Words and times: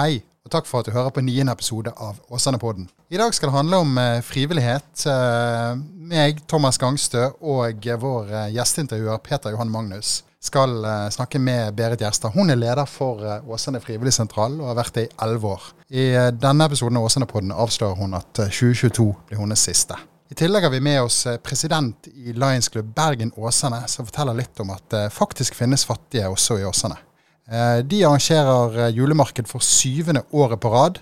Hei, 0.00 0.22
og 0.46 0.48
takk 0.54 0.64
for 0.64 0.80
at 0.80 0.88
du 0.88 0.94
hører 0.94 1.12
på 1.12 1.20
niende 1.20 1.52
episode 1.52 1.90
av 1.92 2.16
Åsane-podden. 2.32 2.86
I 3.12 3.18
dag 3.20 3.34
skal 3.36 3.50
det 3.50 3.56
handle 3.58 3.80
om 3.82 3.98
eh, 4.00 4.22
frivillighet. 4.24 5.02
Eh, 5.12 5.74
meg, 6.08 6.38
Thomas 6.48 6.78
Gangstø 6.80 7.26
og 7.42 7.84
eh, 7.84 7.98
vår 8.00 8.30
eh, 8.32 8.46
gjesteintervjuer 8.54 9.20
Peter 9.26 9.52
Johan 9.52 9.68
Magnus 9.68 10.22
skal 10.40 10.78
eh, 10.88 11.10
snakke 11.12 11.42
med 11.42 11.76
Berit 11.76 12.00
Gjerstad. 12.00 12.32
Hun 12.32 12.48
er 12.48 12.56
leder 12.56 12.88
for 12.88 13.26
Åsane 13.44 13.82
frivilligsentral 13.84 14.56
og 14.62 14.70
har 14.70 14.78
vært 14.78 14.96
det 14.96 15.04
i 15.10 15.12
elleve 15.26 15.52
år. 15.58 15.68
I 15.92 16.06
denne 16.46 16.70
episoden 16.70 16.96
av 16.96 17.10
Åsane-podden 17.10 17.52
avslører 17.52 18.00
hun 18.00 18.16
at 18.16 18.40
eh, 18.46 18.56
2022 18.56 19.10
blir 19.28 19.42
hennes 19.42 19.66
siste. 19.68 20.00
I 20.32 20.38
tillegg 20.38 20.64
har 20.64 20.72
vi 20.72 20.80
med 20.80 21.02
oss 21.02 21.26
president 21.44 22.08
i 22.14 22.32
Lions 22.32 22.72
Club 22.72 22.88
Bergen 22.96 23.34
Åsane, 23.36 23.84
som 23.90 24.08
forteller 24.08 24.40
litt 24.40 24.64
om 24.64 24.72
at 24.72 24.88
det 24.96 25.06
faktisk 25.12 25.60
finnes 25.60 25.84
fattige 25.84 26.32
også 26.32 26.62
i 26.62 26.68
Åsane. 26.70 27.02
Eh, 27.50 27.78
De 27.84 28.04
arrangerer 28.06 28.76
eh, 28.78 28.92
julemarked 28.94 29.48
for 29.50 29.58
syvende 29.58 30.22
året 30.30 30.60
på 30.62 30.70
rad, 30.70 31.00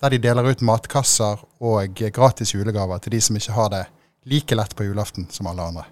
der 0.00 0.14
de 0.14 0.18
deler 0.24 0.46
ut 0.48 0.62
matkasser 0.64 1.42
og 1.60 1.98
eh, 2.00 2.08
gratis 2.08 2.54
julegaver 2.54 3.02
til 3.04 3.12
de 3.12 3.18
som 3.20 3.36
ikke 3.36 3.52
har 3.52 3.66
det 3.74 3.80
like 4.24 4.56
lett 4.56 4.72
på 4.76 4.86
julaften 4.86 5.26
som 5.28 5.50
alle 5.50 5.66
andre. 5.68 5.84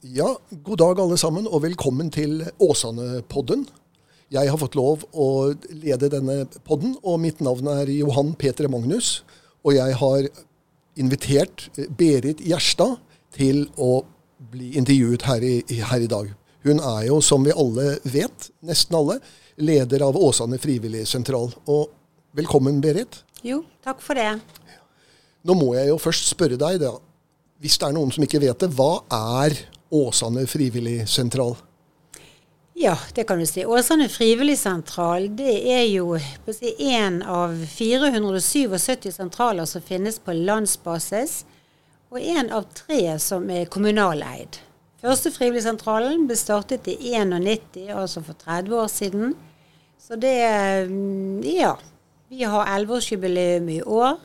Ja, 0.00 0.30
god 0.64 0.80
dag 0.80 1.02
alle 1.04 1.18
sammen, 1.20 1.44
og 1.44 1.66
velkommen 1.66 2.08
til 2.10 2.46
Åsane-podden. 2.64 3.66
Jeg 4.32 4.48
har 4.48 4.58
fått 4.62 4.78
lov 4.78 5.04
å 5.12 5.52
lede 5.68 6.08
denne 6.14 6.46
podden, 6.64 6.94
og 7.04 7.20
mitt 7.20 7.42
navn 7.44 7.68
er 7.74 7.92
Johan 7.92 8.32
Peter 8.40 8.70
Magnus. 8.72 9.20
Og 9.66 9.76
jeg 9.76 10.00
har 10.00 10.30
invitert 10.96 11.68
Berit 11.98 12.40
Gjerstad 12.40 12.96
til 13.36 13.66
å 13.76 14.00
bli 14.40 14.72
intervjuet 14.78 15.22
her 15.28 15.44
i, 15.44 15.54
her 15.68 16.00
i 16.00 16.08
dag. 16.10 16.32
Hun 16.64 16.80
er 16.80 17.06
jo, 17.08 17.20
som 17.24 17.44
vi 17.44 17.52
alle 17.56 17.94
vet, 18.04 18.50
nesten 18.64 18.96
alle, 18.96 19.18
leder 19.60 20.04
av 20.04 20.16
Åsane 20.16 20.58
frivilligsentral. 20.60 21.52
Og 21.68 21.90
velkommen, 22.36 22.80
Berit. 22.84 23.22
Jo, 23.44 23.62
takk 23.84 24.02
for 24.04 24.16
det. 24.16 24.34
Nå 25.44 25.56
må 25.56 25.72
jeg 25.76 25.88
jo 25.88 26.00
først 26.00 26.28
spørre 26.32 26.60
deg, 26.60 26.80
da. 26.82 26.94
Hvis 27.60 27.76
det 27.80 27.88
er 27.88 27.96
noen 27.96 28.12
som 28.12 28.24
ikke 28.24 28.40
vet 28.42 28.64
det, 28.64 28.70
hva 28.76 29.02
er 29.12 29.56
Åsane 29.92 30.46
frivilligsentral? 30.48 31.56
Ja, 32.80 32.94
det 33.14 33.26
kan 33.28 33.40
du 33.40 33.44
si. 33.48 33.64
Åsane 33.68 34.08
frivilligsentral 34.08 35.26
det 35.36 35.56
er 35.68 35.84
jo 35.90 36.14
én 36.16 36.52
si, 36.56 36.74
en 36.94 37.20
av 37.22 37.56
477 37.68 39.10
sentraler 39.12 39.68
som 39.68 39.84
finnes 39.84 40.16
på 40.22 40.32
landsbasis, 40.32 41.42
og 42.10 42.18
en 42.20 42.50
av 42.52 42.66
tre 42.74 43.14
som 43.22 43.46
er 43.54 43.70
kommunaleid. 43.70 44.58
Første 45.00 45.30
frivilligsentralen 45.32 46.26
ble 46.28 46.36
startet 46.36 46.88
i 46.90 47.14
91, 47.16 47.86
altså 47.94 48.22
for 48.26 48.36
30 48.42 48.74
år 48.82 48.90
siden. 48.92 49.38
Så 50.00 50.18
det 50.20 50.36
mm, 50.90 51.40
Ja. 51.46 51.76
Vi 52.30 52.44
har 52.46 52.68
11-årsjubileum 52.78 53.66
i 53.74 53.80
år. 53.82 54.20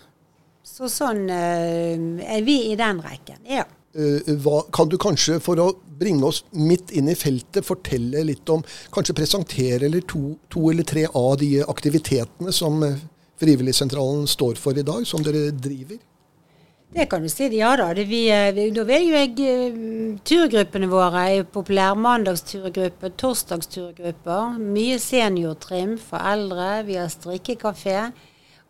Så 0.62 0.86
sånn 0.94 1.24
eh, 1.34 1.96
er 2.22 2.44
vi 2.46 2.60
i 2.70 2.76
den 2.78 3.00
rekken. 3.02 3.40
Ja. 3.50 3.64
Eh, 3.98 4.28
hva, 4.44 4.60
kan 4.74 4.92
du 4.92 4.98
kanskje, 5.02 5.40
for 5.42 5.58
å 5.62 5.72
bringe 5.98 6.28
oss 6.28 6.44
midt 6.54 6.94
inn 6.94 7.10
i 7.10 7.16
feltet, 7.18 7.66
fortelle 7.66 8.22
litt 8.28 8.50
om 8.52 8.62
Kanskje 8.94 9.16
presentere 9.18 9.88
eller 9.88 10.04
to, 10.06 10.36
to 10.54 10.68
eller 10.70 10.86
tre 10.86 11.06
av 11.08 11.38
de 11.42 11.50
aktivitetene 11.64 12.54
som 12.54 12.84
eh, 12.86 13.00
Frivilligsentralen 13.42 14.28
står 14.30 14.60
for 14.62 14.78
i 14.78 14.86
dag, 14.86 15.02
som 15.08 15.24
dere 15.26 15.50
driver? 15.50 15.98
Det 16.96 17.06
kan 17.12 17.24
du 17.24 17.28
si. 17.30 17.50
Ja 17.58 17.74
da. 17.76 17.90
Det 17.94 18.06
vi, 18.08 18.30
eh, 18.32 18.54
vi, 18.56 18.70
da 18.72 18.84
vil 18.88 19.10
jo 19.10 19.16
jeg 19.18 19.40
eh, 19.44 19.74
Turgruppene 20.24 20.88
våre 20.88 21.26
er 21.28 21.34
jo 21.42 21.46
populære. 21.58 21.96
Mandagsturgrupper, 22.00 23.10
torsdagsturgrupper. 23.20 24.56
Mye 24.64 24.96
seniortrim 25.04 25.98
for 26.00 26.18
eldre. 26.24 26.84
Vi 26.88 26.96
har 26.96 27.10
strikkekafé. 27.12 27.98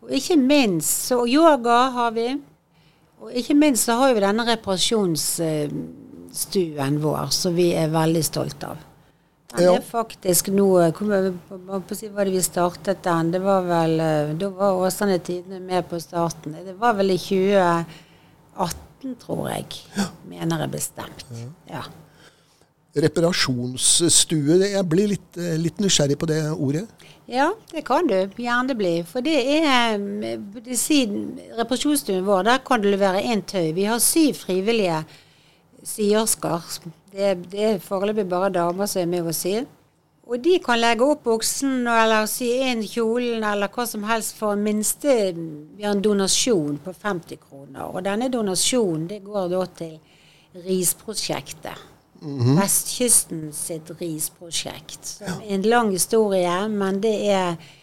Og 0.02 0.10
ikke 0.18 0.36
minst 0.42 1.06
så 1.06 1.22
yoga 1.30 1.78
har 1.94 2.10
vi. 2.18 2.26
Og 3.22 3.30
ikke 3.32 3.54
minst 3.54 3.84
så 3.86 3.92
har 4.00 4.10
vi 4.14 4.20
denne 4.26 4.42
reparasjonsstuen 4.50 6.98
vår, 7.02 7.30
som 7.32 7.54
vi 7.56 7.70
er 7.78 7.88
veldig 7.94 8.24
stolt 8.26 8.64
av. 8.66 8.76
Den 9.56 9.62
Ja. 9.64 9.72
er 9.78 9.82
faktisk 9.86 10.48
nå 10.52 10.66
på, 10.92 11.04
på, 11.88 11.94
si, 11.94 12.08
Hva 12.10 12.24
det 12.26 12.32
vi 12.34 12.42
startet 12.42 12.98
den? 13.04 13.30
Det 13.30 13.38
var 13.40 13.62
vel 13.62 14.00
eh, 14.00 14.34
Da 14.34 14.48
var 14.50 14.72
Åsane 14.82 15.18
Tidende 15.18 15.60
med 15.60 15.88
på 15.88 16.00
starten. 16.02 16.56
Det 16.66 16.74
var 16.76 16.94
vel 16.98 17.10
i 17.14 17.18
2018, 18.56 19.16
tror 19.22 19.48
jeg. 19.52 19.66
Mener 20.28 20.64
jeg 20.64 20.72
bestemt. 20.72 21.24
Ja. 21.70 21.84
Reparasjonsstue. 22.96 24.56
Jeg 24.72 24.88
blir 24.88 25.12
litt, 25.12 25.36
eh, 25.36 25.56
litt 25.60 25.78
nysgjerrig 25.78 26.16
på 26.18 26.28
det 26.30 26.40
ordet. 26.52 26.86
Ja, 27.28 27.50
det 27.72 27.84
kan 27.84 28.06
du 28.06 28.30
gjerne 28.38 28.74
bli. 28.78 29.02
For 29.04 29.20
det 29.20 29.36
er 29.36 29.98
eh, 29.98 30.74
siden 30.78 31.38
reparasjonsstuen 31.58 32.24
vår, 32.24 32.44
der 32.48 32.58
kan 32.64 32.80
du 32.80 32.88
levere 32.88 33.22
én 33.22 33.42
tøy. 33.44 33.72
Vi 33.74 33.84
har 33.84 33.98
syv 34.00 34.34
frivillige 34.46 35.04
syersker. 35.86 36.62
Det, 37.12 37.34
det 37.52 37.64
er 37.64 37.82
foreløpig 37.82 38.28
bare 38.28 38.52
damer 38.54 38.88
som 38.90 39.02
er 39.02 39.10
med 39.10 39.28
og 39.28 39.34
syr. 39.36 39.66
Og 40.26 40.40
de 40.42 40.56
kan 40.58 40.80
legge 40.80 41.06
opp 41.06 41.22
buksen 41.28 41.86
eller 41.86 42.26
sy 42.26 42.48
inn 42.66 42.80
kjolen 42.82 43.44
eller 43.46 43.70
hva 43.70 43.84
som 43.86 44.06
helst 44.08 44.34
for 44.40 44.58
minste 44.58 45.12
har 45.30 45.92
en 45.92 46.02
donasjon 46.02 46.80
på 46.82 46.94
50 46.94 47.38
kroner. 47.44 47.84
Og 47.92 48.02
denne 48.02 48.26
donasjonen 48.32 49.06
det 49.12 49.20
går 49.22 49.52
da 49.52 49.60
til 49.78 49.94
risprosjektet. 50.66 51.92
Vestkysten 52.56 53.52
sitt 53.54 53.90
risprosjekt. 54.00 55.04
Som 55.20 55.44
er 55.44 55.54
en 55.58 55.68
lang 55.70 55.92
historie, 55.94 56.58
men 56.68 57.02
det 57.04 57.18
er 57.30 57.74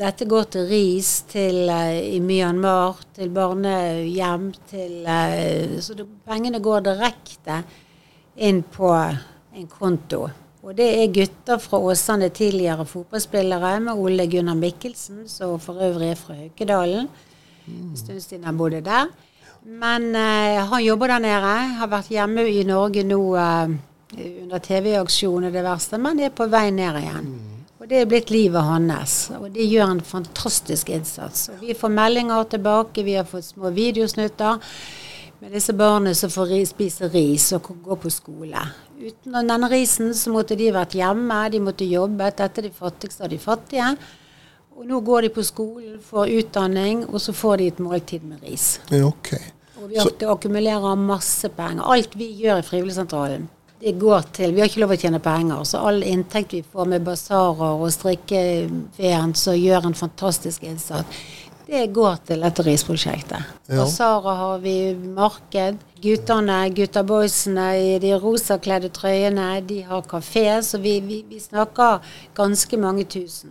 Dette 0.00 0.24
går 0.24 0.46
til 0.48 0.70
ris 0.70 1.08
til, 1.28 1.68
uh, 1.68 1.92
i 1.92 2.16
Myanmar, 2.24 2.96
til 3.12 3.28
barnehjem, 3.28 4.46
til 4.70 5.04
uh, 5.04 5.74
Så 5.84 5.92
det, 5.98 6.06
pengene 6.24 6.62
går 6.64 6.86
direkte 6.86 7.58
inn 8.40 8.62
på 8.64 8.88
en 8.96 9.68
konto. 9.68 10.22
Og 10.60 10.76
det 10.76 10.86
er 10.92 11.12
gutter 11.14 11.60
fra 11.62 11.78
Åsane, 11.80 12.28
tidligere 12.28 12.84
fotballspillere, 12.84 13.78
med 13.80 13.96
Ole 13.96 14.26
Gunnar 14.28 14.58
Mikkelsen, 14.58 15.22
som 15.28 15.56
for 15.60 15.80
øvrig 15.80 16.10
er 16.12 16.18
fra 16.20 16.36
Haukedalen. 16.36 17.08
En 17.66 17.96
stund 17.96 18.20
siden 18.20 18.44
han 18.44 18.58
bodde 18.58 18.82
der. 18.84 19.08
Men 19.64 20.14
eh, 20.16 20.60
han 20.68 20.84
jobber 20.84 21.06
der 21.14 21.24
nede. 21.24 21.54
Har 21.80 21.88
vært 21.88 22.12
hjemme 22.12 22.44
i 22.48 22.64
Norge 22.68 23.04
nå 23.04 23.20
eh, 23.36 23.72
under 24.42 24.58
TV-aksjonen 24.64 25.48
og 25.48 25.56
det 25.56 25.64
verste, 25.64 26.00
men 26.00 26.20
er 26.20 26.34
på 26.34 26.48
vei 26.52 26.68
ned 26.76 27.00
igjen. 27.00 27.32
Og 27.80 27.88
det 27.88 28.02
er 28.02 28.08
blitt 28.08 28.32
livet 28.32 28.60
hans. 28.60 29.30
Og 29.38 29.48
det 29.54 29.64
gjør 29.64 29.94
en 29.94 30.04
fantastisk 30.04 30.90
innsats. 30.92 31.48
Og 31.54 31.64
vi 31.64 31.76
får 31.76 31.92
meldinger 31.96 32.48
tilbake, 32.52 33.04
vi 33.06 33.16
har 33.16 33.28
fått 33.28 33.48
små 33.48 33.72
videosnutter 33.72 34.60
med 35.40 35.52
disse 35.56 35.72
barna 35.72 36.14
som 36.14 36.30
får 36.30 36.52
spise 36.68 37.08
ris 37.08 37.50
og 37.56 37.62
kan 37.64 37.78
gå 37.84 37.96
på 38.02 38.10
skole. 38.12 38.64
Uten 39.00 39.36
denne 39.48 39.68
risen 39.72 40.12
så 40.14 40.32
måtte 40.34 40.56
de 40.56 40.68
vært 40.74 40.98
hjemme, 40.98 41.38
de 41.52 41.60
måtte 41.64 41.88
jobbe. 41.88 42.28
Dette 42.36 42.60
er 42.60 42.68
de 42.68 42.74
fattigste 42.76 43.24
av 43.24 43.32
de 43.32 43.38
fattige. 43.40 43.94
Og 44.76 44.84
nå 44.88 45.00
går 45.04 45.26
de 45.26 45.30
på 45.32 45.44
skolen, 45.44 45.96
får 46.04 46.34
utdanning, 46.40 47.06
og 47.08 47.20
så 47.20 47.32
får 47.36 47.56
de 47.60 47.70
et 47.72 47.80
måltid 47.84 48.22
med 48.28 48.44
ris. 48.44 48.78
Ja, 48.90 49.06
Ok. 49.08 49.34
Og 49.80 49.88
vi 49.88 49.96
har, 49.96 50.10
akkumulerer 50.28 50.96
masse 51.00 51.48
penger. 51.56 51.86
Alt 51.88 52.12
vi 52.20 52.26
gjør 52.36 52.58
i 52.60 52.64
Frivilligsentralen, 52.66 53.46
det 53.80 53.94
går 53.96 54.26
til 54.36 54.52
Vi 54.52 54.60
har 54.60 54.68
ikke 54.68 54.82
lov 54.82 54.92
å 54.92 54.98
tjene 55.00 55.20
penger, 55.24 55.62
så 55.64 55.80
all 55.88 56.02
inntekt 56.04 56.52
vi 56.52 56.60
får 56.60 56.88
med 56.90 57.04
basarer 57.06 57.80
og 57.80 57.88
strikkefeen 57.94 59.32
som 59.40 59.56
gjør 59.56 59.88
en 59.88 59.96
fantastisk 59.96 60.66
innsats, 60.68 61.22
det 61.70 61.92
går 61.94 62.16
til 62.26 62.40
dette 62.42 62.62
risprosjektet. 62.66 63.44
Ja. 63.70 63.84
Sara 63.86 64.34
har 64.34 64.58
vi 64.62 64.94
marked. 64.94 65.78
Guttene, 66.02 66.58
gutta 66.74 67.02
boysene 67.06 67.66
i 67.78 67.98
de 68.02 68.12
rosakledde 68.18 68.88
trøyene, 68.96 69.60
de 69.68 69.82
har 69.86 70.02
kafé, 70.10 70.46
så 70.66 70.80
vi, 70.82 70.98
vi, 71.00 71.22
vi 71.28 71.38
snakker 71.40 72.00
ganske 72.34 72.76
mange 72.80 73.04
tusen 73.04 73.50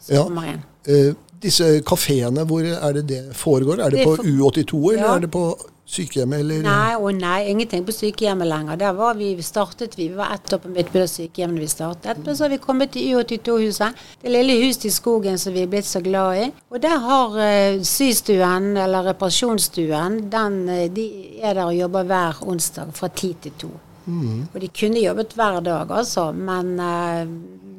som 0.00 0.14
Ja. 0.16 0.22
kommer 0.24 0.50
inn. 0.52 0.62
Eh, 0.86 1.14
disse 1.42 1.80
kafeene, 1.86 2.44
hvor 2.44 2.60
er 2.64 2.92
det 2.92 3.06
det 3.08 3.22
foregår? 3.36 3.78
Er 3.80 3.90
det, 3.90 3.98
Det 3.98 4.00
er 4.00 4.16
på 4.16 4.22
U82, 4.22 4.92
eller 4.92 5.04
Ja. 5.04 5.14
er 5.16 5.20
det 5.20 5.30
på 5.30 5.44
sykehjemmet, 5.84 6.40
eller? 6.40 6.62
Nei 6.64 6.96
og 6.96 7.14
nei, 7.18 7.50
ingenting 7.52 7.84
på 7.86 7.94
sykehjemmet 7.94 8.48
lenger. 8.48 8.78
Der 8.80 8.96
var 8.96 9.16
vi, 9.18 9.30
startet 9.44 9.96
vi, 9.98 10.08
vi 10.08 10.18
var 10.18 10.34
ett 10.34 10.52
år 10.52 10.62
på 10.62 10.72
Midtbyen 10.72 11.10
sykehjem 11.10 11.56
da 11.56 11.64
vi 11.64 11.70
startet. 11.70 12.22
Men 12.24 12.36
så 12.36 12.46
har 12.46 12.54
vi 12.54 12.60
kommet 12.62 12.94
til 12.94 13.14
U82-huset, 13.14 14.04
det 14.22 14.34
lille 14.34 14.58
huset 14.64 14.88
i 14.88 14.94
skogen 14.94 15.40
som 15.40 15.54
vi 15.54 15.64
er 15.64 15.72
blitt 15.72 15.88
så 15.88 16.02
glad 16.04 16.42
i. 16.44 16.50
Og 16.72 16.82
der 16.82 17.00
har 17.08 17.38
uh, 17.38 17.82
systuen, 17.84 18.72
eller 18.80 19.10
reparasjonsstuen, 19.12 20.22
den, 20.32 20.60
eh, 20.68 20.86
de 20.92 21.08
er 21.42 21.58
der 21.58 21.66
og 21.68 21.76
jobber 21.76 22.06
hver 22.08 22.44
onsdag 22.48 22.94
fra 22.96 23.12
ti 23.12 23.34
til 23.42 23.58
to. 23.66 23.74
Og 24.06 24.60
de 24.60 24.68
kunne 24.68 25.00
jobbet 25.00 25.32
hver 25.32 25.60
dag, 25.64 25.90
altså, 25.90 26.26
men 26.32 26.74
eh, 26.80 27.28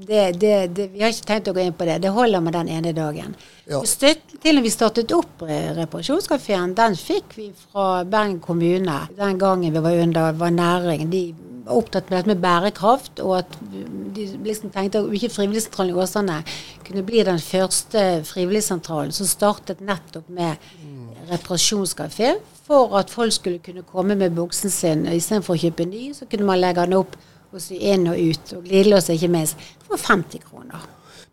det, 0.08 0.40
det, 0.42 0.54
det, 0.76 0.88
vi 0.94 1.02
har 1.04 1.14
ikke 1.14 1.28
tenkt 1.30 1.50
å 1.50 1.56
gå 1.56 1.64
inn 1.64 1.76
på 1.78 1.88
det. 1.88 1.98
Det 2.04 2.12
holder 2.14 2.44
med 2.44 2.56
den 2.58 2.70
ene 2.76 2.94
dagen. 2.96 3.36
Ja. 3.70 3.82
Støtten 3.88 4.42
til 4.44 4.58
når 4.58 4.66
vi 4.68 4.74
startet 4.74 5.14
opp 5.16 5.44
eh, 5.48 5.72
reparasjonskafeen, 5.78 6.76
den 6.78 6.98
fikk 7.00 7.36
vi 7.38 7.50
fra 7.56 8.04
Bergen 8.04 8.40
kommune 8.44 9.00
den 9.18 9.42
gangen 9.42 9.74
vi 9.74 9.84
var 9.84 10.00
under 10.04 10.38
var 10.38 10.54
næring. 10.54 11.08
De 11.10 11.24
var 11.66 11.80
opptatt 11.80 12.10
med 12.10 12.20
dette 12.20 12.34
med 12.34 12.44
bærekraft, 12.44 13.22
og 13.26 13.38
at 13.40 13.58
de 14.16 14.28
liksom 14.46 14.74
tenkte 14.74 15.02
at 15.02 15.14
ikke 15.18 15.34
Frivilligsentralen 15.34 15.96
i 15.96 16.00
Åsane 16.04 16.42
kunne 16.86 17.06
bli 17.06 17.24
den 17.26 17.42
første 17.42 18.04
frivilligsentralen 18.30 19.16
som 19.16 19.30
startet 19.30 19.82
nettopp 19.82 20.30
med 20.30 20.62
reparasjonskafé, 21.32 22.36
for 22.66 22.98
at 22.98 23.10
folk 23.14 23.34
skulle 23.34 23.62
kunne 23.66 23.86
komme 23.86 24.16
med 24.18 24.36
buksen 24.38 24.70
sin. 24.74 25.06
Istedenfor 25.10 25.56
å 25.56 25.64
kjøpe 25.66 25.86
ny, 25.90 26.12
så 26.18 26.30
kunne 26.30 26.48
man 26.48 26.62
legge 26.62 26.86
den 26.86 27.00
opp 27.00 27.18
og 27.56 27.64
sy 27.64 27.80
inn 27.80 28.08
og 28.12 28.20
ut. 28.20 28.54
Og 28.58 28.66
glidelås 28.68 29.10
ikke 29.14 29.32
minst. 29.32 29.62
For 29.88 30.02
50 30.02 30.44
kroner. 30.50 30.84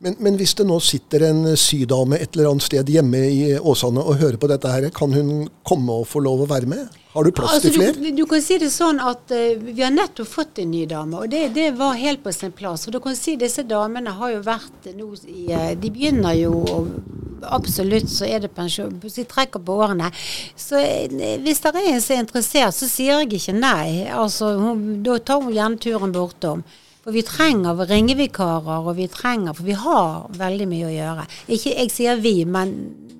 Men, 0.03 0.17
men, 0.19 0.35
hvis 0.35 0.57
det 0.59 0.65
nå 0.67 0.81
sitter 0.83 1.29
en 1.29 1.45
sydame 1.55 2.19
et 2.19 2.35
eller 2.35 2.49
annet 2.51 2.65
sted 2.67 2.89
hjemme 2.91 3.21
i 3.23 3.53
Åsane 3.55 4.03
og 4.03 4.19
hører 4.19 4.39
på 4.43 4.49
dette 4.51 4.73
her, 4.73 4.89
kan 4.91 5.15
hun 5.15 5.47
komme 5.63 6.01
og 6.03 6.09
få 6.11 6.25
lov 6.25 6.43
å 6.43 6.49
være 6.51 6.67
med? 6.73 6.97
Har 7.13 7.29
du 7.29 7.31
plass 7.31 7.61
altså, 7.61 7.69
til 7.69 7.77
flere? 7.77 7.95
Du, 8.01 8.09
du, 8.19 8.25
kan 8.27 8.43
si 8.43 8.57
det 8.59 8.73
sånn 8.75 8.99
at 8.99 9.31
uh, 9.31 9.63
vi 9.63 9.79
har 9.79 9.95
nettopp 9.95 10.27
fått 10.27 10.59
en 10.59 10.73
ny 10.75 10.83
dame, 10.91 11.23
og 11.23 11.31
det, 11.31 11.45
det, 11.55 11.69
var 11.79 11.95
helt 12.01 12.25
på 12.25 12.35
sin 12.35 12.51
plass. 12.51 12.89
For 12.89 12.97
du 12.97 12.99
kan 13.05 13.15
si 13.15 13.37
disse 13.39 13.63
damene 13.69 14.17
har 14.19 14.35
jo 14.35 14.43
vært 14.43 14.91
nå 14.97 15.13
i 15.31 15.47
uh, 15.53 15.73
De 15.79 15.95
begynner 15.95 16.39
jo 16.41 16.63
og 16.63 16.95
Absolutt 17.43 18.07
så 18.07 18.23
er 18.23 18.39
det 18.45 18.53
pensjon. 18.55 19.01
De 19.03 19.25
trekker 19.27 19.59
på 19.67 19.75
årene. 19.83 20.13
Så 20.59 20.79
uh, 20.79 21.23
hvis 21.43 21.63
det 21.63 21.73
er 21.75 21.91
en 21.93 22.03
som 22.03 22.17
er 22.17 22.25
interessert, 22.27 22.75
så 22.75 22.91
sier 22.91 23.23
jeg 23.23 23.39
ikke 23.39 23.55
nei. 23.55 24.09
Altså, 24.11 24.55
hun, 24.59 25.03
Da 25.07 25.19
tar 25.23 25.43
hun 25.43 25.55
gjerne 25.55 25.79
turen 25.83 26.15
bortom. 26.15 26.67
For 27.03 27.15
vi 27.15 27.25
trenger 27.27 27.81
ringevikarer, 27.91 28.87
og 28.87 28.97
vi 28.97 29.09
trenger 29.11 29.57
For 29.59 29.67
vi 29.67 29.75
har 29.79 30.29
veldig 30.39 30.69
mye 30.71 30.87
å 30.87 30.93
gjøre. 30.93 31.27
Ikke 31.51 31.75
jeg 31.75 31.91
sier 31.91 32.21
vi, 32.23 32.37
men 32.47 32.77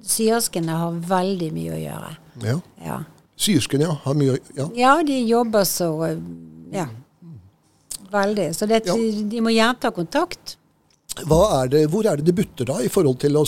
syerskene 0.07 0.79
har 0.79 1.01
veldig 1.09 1.51
mye 1.55 1.75
å 1.75 1.81
gjøre. 1.81 2.13
Ja. 2.47 2.57
ja. 2.85 2.99
Syerskene, 3.43 3.89
ja. 3.89 3.97
Har 4.05 4.19
mye 4.19 4.37
å 4.37 4.41
ja. 4.59 4.69
ja, 4.79 4.97
de 5.07 5.23
jobber 5.27 5.67
så 5.69 5.93
Ja. 6.73 6.89
Veldig. 8.13 8.51
Så 8.55 8.69
det, 8.69 8.83
ja. 8.87 8.95
de 8.95 9.41
må 9.41 9.55
gjerne 9.55 9.81
ta 9.81 9.91
kontakt. 9.95 10.59
Er 11.17 11.69
det, 11.73 11.87
hvor 11.93 12.07
er 12.09 12.21
det 12.21 12.27
det 12.29 12.35
butter 12.37 12.69
da, 12.69 12.79
i 12.85 12.91
forhold 12.93 13.19
til 13.25 13.37
å 13.41 13.45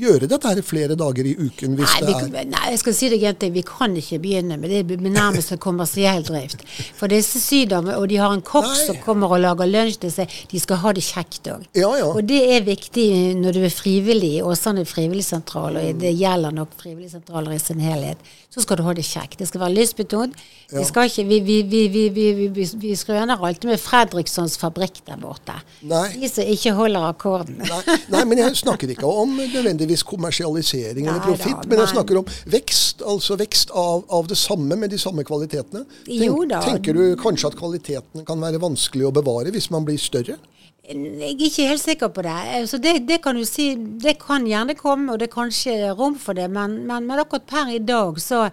gjøre 0.00 0.28
dette 0.30 0.48
her 0.48 0.60
flere 0.64 0.96
dager 0.96 1.26
i 1.28 1.34
uken 1.36 1.74
hvis 1.76 1.90
nei, 2.00 2.08
det 2.08 2.40
er 2.40 2.46
Nei, 2.48 2.62
jeg 2.72 2.80
skal 2.80 2.94
si 2.96 3.08
deg 3.12 3.24
en. 3.28 3.40
Vi 3.52 3.64
kan 3.66 3.94
ikke 3.98 4.18
begynne 4.22 4.56
med 4.60 4.72
det 4.72 4.98
med 5.02 5.12
nærmest 5.12 5.52
kommersiell 5.60 6.24
drift. 6.24 6.64
For 6.96 7.12
disse 7.12 7.40
sydamene, 7.42 7.98
og 8.00 8.08
de 8.08 8.18
har 8.20 8.32
en 8.32 8.44
kokk 8.44 8.70
som 8.78 8.98
kommer 9.04 9.34
og 9.36 9.42
lager 9.44 9.68
lunsj 9.68 10.00
til 10.04 10.14
seg, 10.14 10.36
de 10.50 10.60
skal 10.62 10.80
ha 10.82 10.94
det 10.96 11.04
kjekt 11.04 11.50
òg. 11.52 11.66
Ja, 11.76 11.90
ja. 12.00 12.08
Og 12.08 12.24
det 12.28 12.40
er 12.56 12.64
viktig 12.64 13.06
når 13.40 13.58
du 13.58 13.66
er 13.66 13.74
frivillig 13.74 14.38
i 14.38 14.44
Åsane 14.46 14.86
frivilligsentral, 14.88 15.76
og 15.82 16.00
det 16.00 16.14
gjelder 16.16 16.56
nok 16.56 16.72
frivilligsentraler 16.80 17.56
i 17.56 17.60
sin 17.60 17.82
helhet. 17.84 18.32
Så 18.52 18.64
skal 18.64 18.80
du 18.80 18.84
ha 18.84 18.92
det 18.96 19.04
kjekt. 19.06 19.38
Det 19.40 19.48
skal 19.48 19.62
være 19.64 19.76
lystbetont. 19.78 20.36
Ja. 20.72 20.80
Vi, 21.28 21.38
vi, 21.44 21.58
vi, 21.68 22.08
vi, 22.12 22.66
vi, 22.80 22.92
skrøner 22.96 23.40
alltid 23.40 23.68
med 23.68 23.80
Fredrikssons 23.80 24.58
fabrikk 24.60 25.02
der 25.08 25.20
borte. 25.20 25.56
Nei. 25.88 26.06
De 26.20 26.28
som 26.28 26.48
ikke 26.48 26.72
holder 26.76 27.08
akkorden. 27.12 27.60
Nei, 27.60 27.96
nei, 28.12 28.24
men 28.28 28.40
jeg 28.40 28.60
snakker 28.60 28.92
ikke 28.92 29.08
om 29.08 29.36
nødvendigvis 29.40 29.81
kommersialisering 30.06 31.06
eller 31.06 31.20
profitt, 31.24 31.66
men 31.66 31.82
jeg 31.82 31.92
snakker 31.94 32.20
om 32.20 32.30
vekst. 32.52 33.02
Altså 33.02 33.36
vekst 33.40 33.72
av, 33.74 34.04
av, 34.08 34.28
det 34.30 34.38
samme 34.38 34.76
med 34.78 34.92
de 34.92 34.98
samme 35.00 35.24
kvalitetene. 35.26 35.84
Tenk, 36.06 36.24
jo 36.26 36.44
da. 36.48 36.62
Tenker 36.64 36.96
du 36.96 37.16
kanskje 37.20 37.52
at 37.52 37.58
kvalitetene 37.58 38.24
kan 38.28 38.42
være 38.42 38.60
vanskelig 38.62 39.08
å 39.08 39.14
bevare 39.14 39.52
hvis 39.54 39.70
man 39.74 39.86
blir 39.88 40.00
større? 40.00 40.38
Jeg 40.82 41.28
er 41.30 41.44
ikke 41.46 41.68
helt 41.70 41.82
sikker 41.82 42.08
på 42.10 42.24
det. 42.26 42.38
Altså 42.58 42.78
det, 42.82 42.96
det, 43.08 43.20
kan 43.22 43.36
du 43.38 43.44
si, 43.46 43.72
det 43.76 44.16
kan 44.20 44.46
gjerne 44.46 44.74
komme, 44.74 45.12
og 45.12 45.20
det 45.20 45.28
er 45.28 45.36
kanskje 45.36 45.76
rom 45.94 46.16
for 46.18 46.34
det, 46.34 46.48
men, 46.50 46.80
men, 46.88 47.06
men 47.06 47.22
akkurat 47.22 47.46
per 47.46 47.70
i 47.70 47.78
dag 47.78 48.18
så 48.20 48.48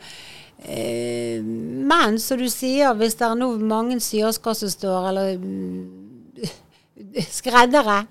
eh, 0.61 1.41
Men 1.41 2.19
som 2.21 2.37
du 2.37 2.45
sier, 2.53 2.93
hvis 2.93 3.17
det 3.17 3.25
er 3.25 3.39
nå 3.39 3.49
mange 3.57 3.97
syersker 4.03 4.53
som 4.53 4.69
står, 4.69 5.09
eller 5.09 5.39
mm, 5.41 6.45
skreddere 7.39 8.03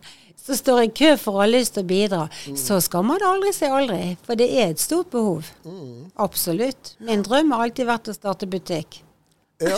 som 0.48 0.56
står 0.56 0.82
i 0.86 0.90
kø 1.00 1.12
for 1.20 1.36
å 1.36 1.44
ha 1.44 1.48
lyst 1.50 1.76
til 1.76 1.84
å 1.84 1.88
bidra, 1.88 2.24
mm. 2.48 2.56
så 2.56 2.80
skal 2.84 3.04
man 3.06 3.24
aldri 3.24 3.52
si 3.56 3.68
aldri. 3.68 4.16
For 4.24 4.38
det 4.38 4.48
er 4.48 4.72
et 4.72 4.82
stort 4.82 5.10
behov. 5.12 5.48
Mm. 5.68 6.08
Absolutt. 6.24 6.94
Min 7.04 7.24
drøm 7.26 7.52
har 7.54 7.66
alltid 7.66 7.88
vært 7.88 8.08
å 8.08 8.16
starte 8.16 8.48
butikk. 8.50 9.02
Ja. 9.60 9.76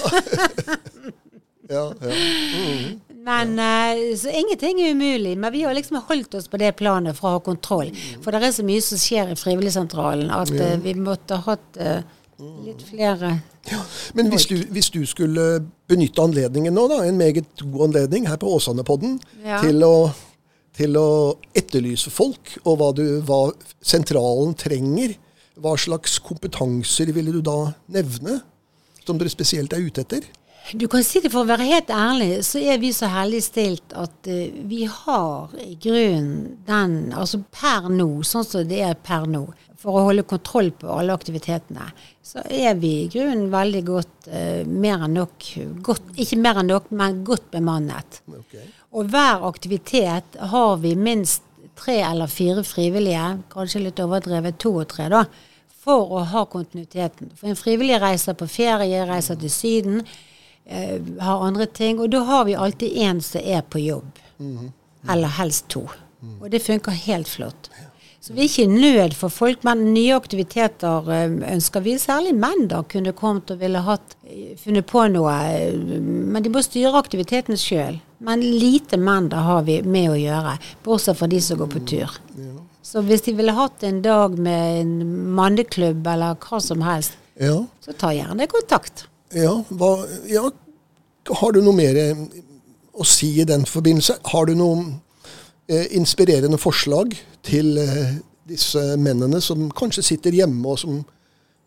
ja, 1.75 1.85
ja. 1.91 2.15
Mm. 2.15 3.01
Men 3.21 3.59
ja. 3.61 4.17
Så 4.17 4.33
ingenting 4.33 4.81
er 4.81 4.95
umulig. 4.95 5.35
Men 5.39 5.53
vi 5.53 5.65
har 5.67 5.75
liksom 5.77 5.99
holdt 6.09 6.35
oss 6.39 6.49
på 6.49 6.61
det 6.61 6.73
planet 6.79 7.19
for 7.19 7.29
å 7.29 7.35
ha 7.37 7.43
kontroll. 7.45 7.91
For 8.25 8.33
det 8.33 8.49
er 8.49 8.55
så 8.57 8.65
mye 8.67 8.85
som 8.85 9.01
skjer 9.01 9.35
i 9.35 9.37
Frivilligsentralen 9.37 10.33
at 10.33 10.55
uh, 10.55 10.79
vi 10.81 10.95
måtte 10.97 11.37
ha 11.37 11.53
hatt 11.53 11.83
uh, 11.83 12.01
litt 12.65 12.81
flere 12.89 13.35
ja, 13.69 13.83
Men 14.17 14.31
hvis 14.33 14.47
du, 14.49 14.55
hvis 14.73 14.89
du, 14.95 15.03
skulle 15.05 15.61
benytte 15.91 16.23
anledningen 16.25 16.73
nå, 16.73 16.87
da, 16.89 17.03
en 17.05 17.19
meget 17.21 17.61
god 17.61 17.91
anledning 17.91 18.29
her 18.31 18.39
på 18.41 18.49
Åsanepodden, 18.57 19.19
ja. 19.45 19.61
til, 19.61 19.85
til, 20.77 20.97
å 20.97 21.37
etterlyse 21.57 22.13
folk, 22.13 22.57
og 22.65 22.81
hva, 22.81 22.91
du, 22.97 23.05
hva 23.27 23.43
sentralen 23.83 24.55
trenger, 24.59 25.17
hva 25.61 25.77
slags 25.79 26.19
kompetanser 26.25 27.13
ville 27.15 27.35
du 27.35 27.43
da 27.45 27.73
nevne? 27.93 28.41
Som 29.05 29.19
dere 29.19 29.33
spesielt 29.33 29.73
er 29.75 29.83
ute 29.83 30.05
etter? 30.05 30.29
Du 30.77 30.87
kan 30.89 31.03
si 31.05 31.23
det 31.23 31.33
For 31.33 31.43
å 31.43 31.49
være 31.49 31.67
helt 31.67 31.91
ærlig, 31.91 32.31
så 32.47 32.61
er 32.63 32.79
vi 32.83 32.93
så 32.95 33.09
heldig 33.11 33.41
stilt 33.43 33.95
at 33.99 34.29
uh, 34.29 34.61
vi 34.71 34.85
har 34.87 35.55
i 35.63 35.75
grunnen 35.81 36.61
den 36.69 36.97
Altså 37.17 37.43
per 37.51 37.89
nå, 37.91 38.23
sånn 38.27 38.47
som 38.47 38.69
det 38.69 38.83
er 38.87 38.99
per 39.01 39.27
nå, 39.31 39.47
for 39.81 39.97
å 39.97 40.05
holde 40.11 40.27
kontroll 40.29 40.71
på 40.77 40.91
alle 40.93 41.17
aktivitetene, 41.17 41.89
så 42.23 42.45
er 42.45 42.77
vi 42.79 42.93
i 43.01 43.09
grunnen 43.11 43.49
veldig 43.53 43.83
godt 43.89 44.29
uh, 44.29 44.61
mer 44.69 45.07
enn 45.07 45.17
nok 45.19 45.49
godt, 45.87 46.13
Ikke 46.21 46.39
mer 46.39 46.61
enn 46.63 46.71
nok, 46.71 46.93
men 46.95 47.25
godt 47.27 47.49
bemannet. 47.57 48.21
Okay. 48.29 48.69
Og 48.91 49.11
hver 49.13 49.45
aktivitet 49.47 50.37
har 50.53 50.77
vi 50.83 50.97
minst 50.99 51.43
tre 51.79 52.01
eller 52.05 52.27
fire 52.27 52.65
frivillige, 52.67 53.39
kanskje 53.53 53.85
litt 53.87 54.01
overdrevet 54.03 54.59
to 54.61 54.75
og 54.83 54.89
tre, 54.91 55.07
da, 55.13 55.25
for 55.81 56.11
å 56.19 56.25
ha 56.33 56.45
kontinuiteten. 56.51 57.31
For 57.39 57.51
en 57.51 57.59
frivillig 57.59 58.01
reiser 58.03 58.37
på 58.37 58.49
ferie, 58.51 59.07
reiser 59.09 59.39
til 59.41 59.53
Syden 59.53 60.03
eh, 60.03 60.99
har 61.23 61.47
andre 61.47 61.67
ting. 61.67 62.01
Og 62.01 62.11
da 62.13 62.25
har 62.29 62.45
vi 62.49 62.59
alltid 62.59 62.99
én 63.01 63.23
som 63.25 63.41
er 63.45 63.63
på 63.63 63.79
jobb. 63.79 64.19
Mm 64.39 64.59
-hmm. 64.59 64.71
Eller 65.13 65.29
helst 65.29 65.69
to. 65.69 65.89
Mm. 66.23 66.43
Og 66.43 66.51
det 66.51 66.63
funker 66.63 66.91
helt 66.91 67.29
flott. 67.29 67.71
Så 68.21 68.33
vi 68.33 68.41
er 68.41 68.45
ikke 68.45 68.63
i 68.63 68.67
nød 68.67 69.15
for 69.17 69.29
folk, 69.29 69.65
men 69.65 69.95
nye 69.95 70.15
aktiviteter 70.15 71.11
eh, 71.11 71.55
ønsker 71.55 71.81
vi. 71.81 71.99
Særlig 71.99 72.35
menn 72.35 72.69
da 72.69 72.83
kunne 72.83 73.13
kommet 73.13 73.51
og 73.51 73.61
ville 73.61 73.79
hatt, 73.79 74.17
eh, 74.29 74.57
funnet 74.59 74.87
på 74.87 75.07
noe. 75.09 75.33
Eh, 75.33 75.75
men 76.03 76.43
de 76.43 76.51
må 76.51 76.61
styre 76.63 76.99
aktiviteten 76.99 77.57
sjøl. 77.57 78.01
Men 78.21 78.43
lite 78.45 78.99
menn 79.01 79.31
det 79.33 79.41
har 79.41 79.63
vi 79.65 79.79
med 79.83 80.11
å 80.13 80.19
gjøre, 80.19 80.57
bortsett 80.85 81.19
fra 81.19 81.29
de 81.31 81.41
som 81.41 81.61
går 81.61 81.71
på 81.73 81.85
tur. 81.89 82.19
Så 82.85 83.01
hvis 83.07 83.23
de 83.25 83.37
ville 83.39 83.55
hatt 83.55 83.85
en 83.87 84.01
dag 84.05 84.35
med 84.41 84.81
en 84.83 84.95
manneklubb 85.37 86.07
eller 86.11 86.37
hva 86.43 86.61
som 86.65 86.83
helst, 86.85 87.17
ja. 87.41 87.55
så 87.85 87.95
ta 87.97 88.11
gjerne 88.13 88.49
kontakt. 88.51 89.07
Ja, 89.37 89.55
hva, 89.69 89.93
ja, 90.29 90.49
har 91.41 91.55
du 91.55 91.61
noe 91.63 91.77
mer 91.77 91.97
eh, 92.01 92.25
å 92.93 93.07
si 93.07 93.31
i 93.41 93.47
den 93.49 93.65
forbindelse? 93.69 94.19
Har 94.33 94.49
du 94.51 94.57
noen 94.59 94.89
eh, 95.71 95.87
inspirerende 95.97 96.59
forslag 96.61 97.15
til 97.47 97.79
eh, 97.81 98.19
disse 98.51 98.83
mennene 99.01 99.41
som 99.45 99.69
kanskje 99.77 100.05
sitter 100.11 100.35
hjemme, 100.35 100.65
og 100.67 100.81
som 100.83 101.01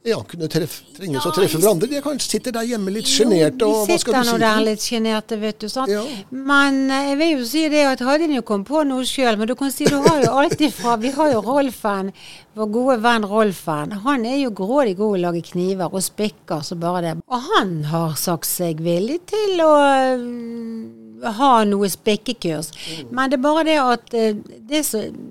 ja, 0.05 0.17
kunne 0.27 0.47
treff, 0.51 0.81
trenges 0.97 1.23
ja, 1.23 1.29
å 1.29 1.31
treffe 1.31 1.59
hverandre. 1.61 1.87
De 1.87 1.99
kanskje 2.03 2.33
sitter 2.33 2.51
der 2.57 2.65
hjemme 2.67 2.91
litt 2.91 3.07
sjenerte. 3.07 3.63
De 3.63 3.99
sitter 4.01 4.25
nå 4.27 4.33
der 4.41 4.57
litt 4.65 4.83
sjenerte, 4.83 5.37
vet 5.39 5.61
du. 5.63 5.69
sant? 5.71 5.91
Ja. 5.91 6.01
Men 6.27 6.91
eh, 6.91 7.13
jeg 7.13 7.19
vil 7.21 7.31
jo 7.31 7.45
si 7.47 7.61
det 7.71 7.85
at 7.87 8.03
hadde 8.03 8.27
de 8.27 8.41
jo 8.41 8.43
kommet 8.49 8.67
på 8.67 8.81
noe 8.89 9.07
sjøl, 9.07 9.39
men 9.39 9.47
du 9.47 9.55
kan 9.55 9.71
si 9.71 9.87
du 9.87 9.95
har 10.03 10.19
jo 10.25 10.33
alltid 10.41 10.75
fra 10.75 10.97
Vi 10.99 11.13
har 11.15 11.31
jo 11.31 11.39
Rolfen, 11.45 12.11
vår 12.59 12.69
gode 12.75 12.97
venn 13.05 13.29
Rolfen. 13.31 13.95
Han 14.03 14.27
er 14.27 14.41
jo 14.41 14.51
grådig 14.59 14.97
god 14.99 15.21
å 15.21 15.23
lage 15.29 15.45
kniver 15.53 15.95
og 15.95 16.03
spikker 16.03 16.67
så 16.67 16.75
bare 16.83 17.05
det. 17.07 17.15
Og 17.23 17.49
han 17.53 17.73
har 17.93 18.19
sagt 18.19 18.51
seg 18.51 18.83
villig 18.83 19.21
til 19.31 19.63
å 19.63 19.71
uh, 20.19 21.33
ha 21.39 21.55
noe 21.71 21.87
spikkekurs. 21.95 22.75
Mm. 22.75 23.15
Men 23.15 23.31
det 23.31 23.39
er 23.39 23.47
bare 23.47 23.67
det 23.71 23.79
at 23.79 24.19
uh, 24.19 24.55
det 24.67 24.83
som 24.83 25.27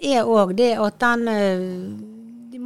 er 0.00 0.24
òg 0.24 0.56
det 0.56 0.72
at 0.80 1.02
den 1.04 2.15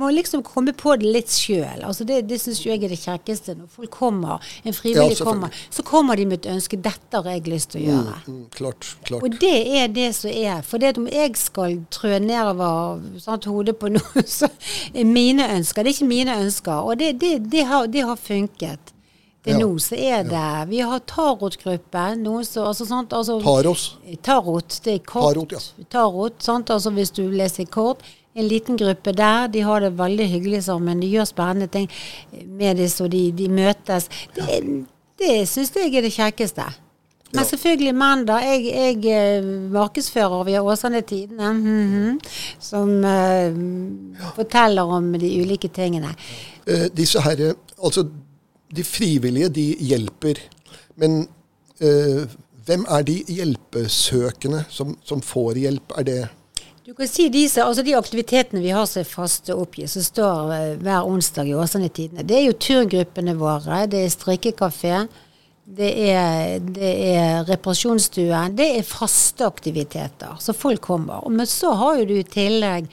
må 0.01 0.11
liksom 0.15 0.43
komme 0.47 0.73
på 0.77 0.95
det 1.01 1.09
litt 1.15 1.33
sjøl. 1.33 1.85
Altså 1.87 2.07
det 2.09 2.23
det 2.31 2.41
syns 2.41 2.63
jeg 2.65 2.81
er 2.81 2.93
det 2.93 2.99
kjekkeste. 3.01 3.57
Når 3.59 3.71
folk 3.75 3.91
kommer, 3.95 4.53
en 4.65 4.77
frivillig 4.77 5.19
ja, 5.19 5.27
kommer, 5.27 5.57
så 5.73 5.85
kommer 5.87 6.17
de 6.17 6.27
med 6.31 6.41
et 6.41 6.51
ønske. 6.55 6.79
'Dette 6.81 7.21
har 7.21 7.37
jeg 7.37 7.49
lyst 7.51 7.73
til 7.75 7.83
å 7.83 7.85
gjøre'. 7.89 8.21
Mm, 8.27 8.37
mm, 8.37 8.47
klart, 8.57 8.93
klart. 9.07 9.27
Og 9.27 9.41
det 9.43 9.57
er 9.81 9.91
det 9.93 10.11
som 10.17 10.31
er. 10.31 10.63
For 10.67 10.83
det 10.83 10.97
om 10.99 11.09
jeg 11.11 11.37
skal 11.41 11.81
trø 11.93 12.19
nedover 12.23 13.03
sant, 13.21 13.49
hodet 13.51 13.77
på 13.81 13.93
noe, 13.93 14.25
så 14.39 14.49
er 14.95 15.05
mine 15.09 15.49
ønsker. 15.59 15.85
Det 15.85 15.93
er 15.93 15.99
ikke 15.99 16.15
mine 16.15 16.39
ønsker. 16.47 16.87
Og 16.87 16.99
det, 17.01 17.15
det, 17.21 17.37
det 17.53 17.67
har, 17.69 17.87
har, 17.87 18.17
funket. 18.21 18.95
Til 19.41 19.57
ja. 19.57 19.61
nå 19.63 19.79
så 19.81 19.97
er 19.97 20.25
det 20.29 20.37
ja. 20.37 20.65
Vi 20.69 20.83
har 20.85 21.01
tarotgruppe. 21.09 22.03
Noen 22.21 22.45
så, 22.45 22.67
altså, 22.69 22.85
sant, 22.89 23.15
altså, 23.17 23.39
Taros. 23.41 23.87
Tarot. 24.23 24.81
Det 24.85 24.99
er 24.99 25.05
kort. 25.05 25.33
Tarot, 25.33 25.55
ja. 25.57 25.87
Tarot, 25.93 26.43
sant, 26.45 26.73
altså 26.73 26.93
hvis 26.93 27.13
du 27.17 27.25
leser 27.33 27.69
kort 27.73 28.05
en 28.35 28.47
liten 28.49 28.77
gruppe 28.79 29.13
der. 29.17 29.49
De 29.53 29.65
har 29.67 29.81
det 29.81 29.99
veldig 29.99 30.29
hyggelig 30.31 30.65
sammen. 30.65 31.01
De 31.03 31.11
gjør 31.11 31.25
spennende 31.29 31.67
ting 31.67 31.91
med 32.47 32.79
disse, 32.79 33.05
og 33.05 33.13
de, 33.13 33.31
de 33.33 33.49
møtes. 33.49 34.09
Det, 34.37 34.61
det 35.21 35.35
syns 35.51 35.75
jeg 35.77 35.95
er 35.95 36.07
det 36.07 36.15
kjekkeste. 36.15 36.69
Men 37.31 37.47
selvfølgelig 37.47 37.95
mandag. 37.95 38.43
Jeg, 38.43 38.65
jeg 39.05 39.39
eh, 39.39 39.45
markedsfører 39.71 40.45
via 40.49 40.63
Åsane 40.63 41.01
Tidende, 41.01 41.53
mm 41.53 41.93
-hmm, 41.93 42.19
som 42.59 43.05
eh, 43.05 43.55
forteller 44.35 44.83
om 44.83 45.13
de 45.13 45.43
ulike 45.43 45.69
tingene. 45.69 46.15
Uh, 46.71 46.87
disse 46.97 47.21
her, 47.21 47.49
eh, 47.49 47.55
altså 47.85 48.09
De 48.77 48.85
frivillige 48.85 49.49
de 49.49 49.77
hjelper, 49.81 50.35
men 50.97 51.29
uh, 51.83 52.23
hvem 52.65 52.85
er 52.89 53.03
de 53.03 53.25
hjelpesøkende 53.29 54.65
som, 54.69 54.99
som 55.05 55.23
får 55.23 55.55
hjelp? 55.55 55.93
Er 55.99 56.03
det 56.03 56.29
Du 56.91 56.95
kan 56.95 57.07
si 57.07 57.29
disse, 57.31 57.63
altså 57.63 57.85
de 57.87 57.93
aktivitetene 57.95 58.59
vi 58.65 58.73
har 58.75 58.87
som 58.91 59.05
er 59.05 59.07
faste 59.07 59.55
oppgitt, 59.55 59.93
som 59.93 60.03
står 60.03 60.49
eh, 60.57 60.71
hver 60.83 61.07
onsdag 61.07 61.47
i 61.47 61.53
Åsane 61.55 61.87
Tidene, 61.95 62.25
det 62.27 62.35
er 62.35 62.49
jo 62.49 62.57
turgruppene 62.59 63.37
våre. 63.39 63.85
Det 63.87 64.01
er 64.03 64.11
strikkekafé. 64.11 65.05
Det 65.63 65.91
er, 66.09 66.57
det 66.59 66.91
er 67.13 67.45
reparasjonsstuen. 67.47 68.57
Det 68.59 68.67
er 68.81 68.89
faste 68.89 69.47
aktiviteter. 69.47 70.35
Så 70.43 70.51
folk 70.51 70.83
kommer. 70.89 71.31
Men 71.31 71.47
så 71.47 71.71
har 71.79 72.01
jo 72.01 72.09
du 72.11 72.17
i 72.17 72.27
tillegg 72.27 72.91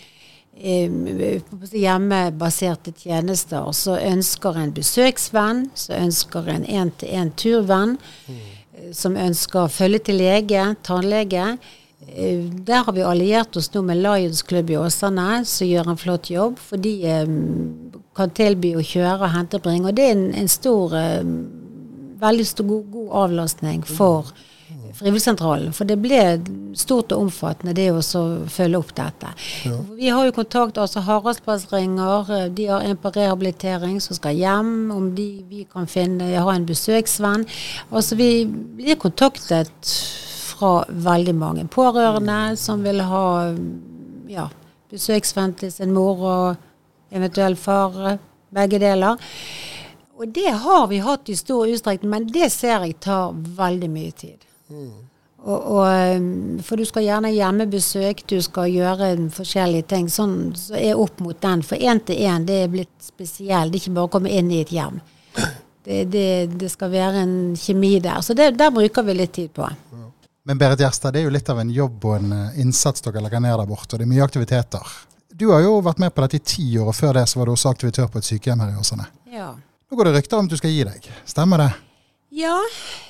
eh, 0.54 1.42
hjemmebaserte 1.82 2.94
tjenester. 3.02 3.66
Så 3.74 3.98
ønsker 3.98 4.62
en 4.62 4.76
besøksvenn, 4.78 5.66
så 5.74 5.98
ønsker 5.98 6.54
en 6.54 6.70
én-til-én-turvenn. 6.70 7.98
mm. 8.30 8.46
Som 8.94 9.18
ønsker 9.18 9.74
følge 9.74 10.06
til 10.06 10.22
lege, 10.22 10.70
tannlege. 10.86 11.50
Eh, 12.06 12.44
Der 12.68 12.84
har 12.84 12.94
vi 12.94 13.02
alliert 13.02 13.58
oss 13.58 13.72
nå 13.74 13.82
med 13.82 13.98
Lions 13.98 14.44
Club 14.44 14.70
i 14.70 14.78
Åsane, 14.78 15.46
som 15.46 15.68
gjør 15.68 15.90
en 15.90 15.98
flott 15.98 16.30
jobb. 16.30 16.60
For 16.62 16.78
de 16.78 16.94
eh, 17.06 17.32
kan 18.18 18.34
tilby 18.38 18.76
å 18.78 18.84
kjøre 18.86 19.24
og 19.24 19.34
hente 19.34 19.58
og 19.58 19.66
bringe. 19.66 19.90
Og 19.90 19.98
det 19.98 20.06
er 20.10 20.18
en, 20.18 20.28
en 20.38 20.52
stor 20.52 20.94
eh, 20.98 21.24
veldig 22.22 22.46
stor, 22.50 22.70
god, 22.70 22.86
god 22.92 23.18
avlastning 23.26 23.84
for 23.86 24.34
Frivilligsentralen. 24.98 25.74
For 25.78 25.86
det 25.86 26.00
ble 26.02 26.20
stort 26.80 27.12
og 27.14 27.28
omfattende, 27.28 27.76
det 27.78 27.92
å 27.94 28.02
følge 28.50 28.80
opp 28.80 28.94
dette. 28.98 29.30
Vi 29.94 30.10
har 30.10 30.26
jo 30.26 30.34
kontakt, 30.34 30.80
altså 30.82 31.04
Haraldsplass 31.06 31.68
ringer, 31.70 32.32
eh, 32.34 32.48
de 32.50 32.66
har 32.72 32.86
en 32.86 32.98
på 32.98 33.12
rehabilitering 33.14 34.00
som 34.02 34.18
skal 34.18 34.38
hjem, 34.38 34.72
om 34.96 35.12
de 35.16 35.28
vi 35.50 35.66
kan 35.70 35.86
finne, 35.90 36.32
har 36.34 36.54
en 36.54 36.66
besøksvenn. 36.66 37.46
Altså 37.92 38.18
vi 38.18 38.32
blir 38.50 38.98
kontaktet 39.02 39.94
fra 40.58 40.72
veldig 40.90 41.36
mange 41.38 41.66
pårørende 41.72 42.58
som 42.60 42.84
vil 42.86 43.04
ha 43.06 43.26
ja, 44.32 44.48
besøksvenn 44.92 45.56
til 45.60 45.72
sin 45.74 45.94
mor 45.96 46.24
og 46.28 47.14
eventuell 47.14 47.56
far, 47.60 48.18
begge 48.54 48.80
deler. 48.82 49.20
Og 50.18 50.32
det 50.34 50.50
har 50.64 50.88
vi 50.90 51.04
hatt 51.06 51.30
i 51.30 51.38
stor 51.38 51.70
utstrekning, 51.70 52.10
men 52.10 52.26
det 52.34 52.50
ser 52.54 52.82
jeg 52.88 52.98
tar 53.06 53.36
veldig 53.36 53.90
mye 53.92 54.16
tid. 54.18 54.48
Og, 55.48 55.60
og, 55.78 55.84
um, 56.18 56.58
for 56.66 56.80
du 56.80 56.84
skal 56.88 57.06
gjerne 57.06 57.32
hjemmebesøk, 57.32 58.26
du 58.28 58.40
skal 58.44 58.72
gjøre 58.74 59.12
forskjellige 59.32 59.86
ting 59.94 60.10
sånn 60.12 60.56
som 60.58 60.80
er 60.80 60.98
opp 61.00 61.22
mot 61.24 61.38
den. 61.44 61.62
For 61.64 61.78
én 61.78 62.02
til 62.04 62.20
én, 62.26 62.48
det 62.48 62.64
er 62.64 62.74
blitt 62.74 62.96
spesielt. 63.06 63.72
Det 63.72 63.80
er 63.80 63.84
ikke 63.86 63.96
bare 64.00 64.10
å 64.10 64.14
komme 64.18 64.34
inn 64.34 64.52
i 64.52 64.64
et 64.66 64.74
hjem. 64.74 65.00
Det, 65.88 66.02
det, 66.12 66.50
det 66.60 66.68
skal 66.68 66.90
være 66.92 67.22
en 67.24 67.36
kjemi 67.56 67.94
der. 68.04 68.18
Så 68.20 68.34
det, 68.36 68.50
der 68.60 68.74
bruker 68.76 69.06
vi 69.08 69.14
litt 69.16 69.32
tid 69.38 69.54
på. 69.56 69.70
Men 70.48 70.58
Berit 70.62 70.80
Gjerstad, 70.80 71.12
det 71.12 71.20
er 71.20 71.28
jo 71.28 71.34
litt 71.36 71.50
av 71.52 71.60
en 71.60 71.72
jobb 71.76 72.06
og 72.08 72.14
en 72.22 72.32
eh, 72.32 72.60
innsats 72.64 73.04
dere 73.04 73.20
legger 73.26 73.42
ned 73.44 73.58
der 73.60 73.68
borte. 73.68 73.96
og 73.96 74.00
Det 74.00 74.06
er 74.06 74.12
mye 74.14 74.24
aktiviteter. 74.24 74.92
Du 75.38 75.50
har 75.52 75.60
jo 75.66 75.74
vært 75.84 76.00
med 76.00 76.14
på 76.16 76.24
dette 76.24 76.40
i 76.40 76.46
ti 76.54 76.68
år, 76.80 76.88
og 76.94 76.96
før 76.96 77.18
det 77.20 77.26
så 77.28 77.42
var 77.42 77.50
du 77.50 77.52
også 77.54 77.74
aktivitør 77.74 78.08
på 78.14 78.22
et 78.22 78.30
sykehjem 78.30 78.64
her 78.64 78.72
i 78.72 78.80
Åsane. 78.80 79.10
Ja. 79.34 79.50
Nå 79.92 79.98
går 80.00 80.08
det 80.08 80.14
rykter 80.16 80.40
om 80.40 80.48
at 80.48 80.54
du 80.56 80.60
skal 80.60 80.72
gi 80.72 80.86
deg. 80.88 81.10
Stemmer 81.28 81.62
det? 81.66 81.68
Ja, 82.38 82.56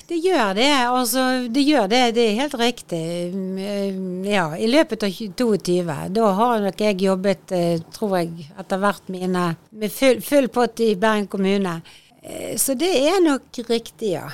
det 0.10 0.18
gjør 0.22 0.56
det. 0.58 0.66
Altså, 0.88 1.24
det 1.54 1.64
gjør 1.68 1.88
det. 1.94 2.02
Det 2.18 2.26
er 2.26 2.36
helt 2.42 2.58
riktig. 2.62 3.04
Mm, 3.34 4.26
Ja, 4.28 4.48
i 4.58 4.68
løpet 4.70 5.06
av 5.06 5.14
22. 5.14 5.78
Da 6.18 6.32
har 6.42 6.60
nok 6.66 6.82
jeg 6.88 7.02
jobbet, 7.06 7.52
eh, 7.54 7.80
tror 7.94 8.18
jeg, 8.18 8.50
etter 8.60 8.82
hvert 8.82 9.10
mine 9.14 9.46
med 9.72 9.94
full, 9.94 10.22
full 10.22 10.50
pott 10.50 10.80
i 10.82 10.96
Bergen 10.96 11.28
kommune. 11.28 11.82
Eh, 12.24 12.58
Så 12.58 12.74
det 12.74 12.92
er 12.98 13.22
nok 13.22 13.62
riktig, 13.70 14.12
ja. 14.18 14.26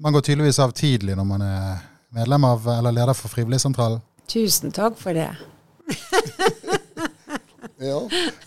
Man 0.00 0.12
går 0.12 0.20
tydeligvis 0.32 0.58
av 0.58 0.72
tidlig 0.72 1.16
når 1.16 1.26
man 1.26 1.42
er 1.42 1.78
medlem 2.18 2.48
av 2.48 2.68
eller 2.78 2.94
leder 2.98 3.16
for 3.16 3.32
Frivilligsentralen. 3.32 4.02
Tusen 4.28 4.74
takk 4.74 4.98
for 5.00 5.16
det. 5.16 5.30
Ja. 7.78 7.98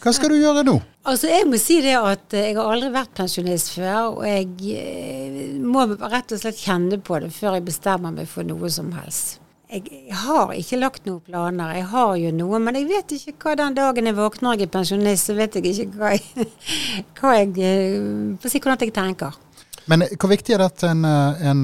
Hva 0.03 0.11
skal 0.11 0.33
du 0.33 0.41
gjøre 0.41 0.63
nå? 0.67 0.73
Altså, 1.07 1.29
jeg 1.31 1.45
må 1.47 1.59
si 1.59 1.77
det 1.83 1.93
at 1.95 2.33
eh, 2.35 2.49
jeg 2.49 2.57
har 2.57 2.67
aldri 2.73 2.89
vært 2.91 3.13
pensjonist 3.15 3.71
før, 3.77 4.17
og 4.17 4.25
jeg 4.27 4.49
eh, 4.75 5.53
må 5.63 5.85
rett 5.87 6.33
og 6.35 6.41
slett 6.41 6.59
kjenne 6.59 6.99
på 6.99 7.21
det 7.23 7.29
før 7.31 7.55
jeg 7.55 7.65
bestemmer 7.69 8.11
meg 8.15 8.27
for 8.27 8.47
noe 8.47 8.71
som 8.73 8.91
helst. 8.97 9.39
Jeg, 9.71 9.85
har 10.25 10.51
ikke 10.51 10.81
lagt 10.81 11.05
noen 11.07 11.23
planer. 11.23 11.77
Jeg 11.77 11.87
har 11.93 12.17
jo 12.19 12.33
noe, 12.35 12.59
men 12.59 12.75
jeg 12.75 12.89
vet 12.89 13.13
ikke 13.15 13.37
hva 13.39 13.55
den 13.61 13.77
dagen 13.77 14.09
jeg 14.09 14.17
våkner 14.17 14.51
og 14.51 14.59
jeg 14.59 14.67
er 14.67 14.73
pensjonist, 14.73 15.29
så 15.29 15.37
vet 15.37 15.55
jeg 15.55 15.71
ikke 15.71 16.01
hva 16.01 16.11
jeg, 16.17 16.49
hva 17.21 17.37
jeg 17.37 17.55
eh, 17.69 17.95
Få 18.43 18.51
si 18.51 18.59
hvordan 18.59 18.83
jeg 18.83 18.95
tenker. 18.99 19.39
Men 19.87 20.03
hvor 20.19 20.29
viktig 20.29 20.57
er 20.57 20.61
det 20.61 20.73
at 20.73 20.83
en, 20.91 21.07
en 21.07 21.61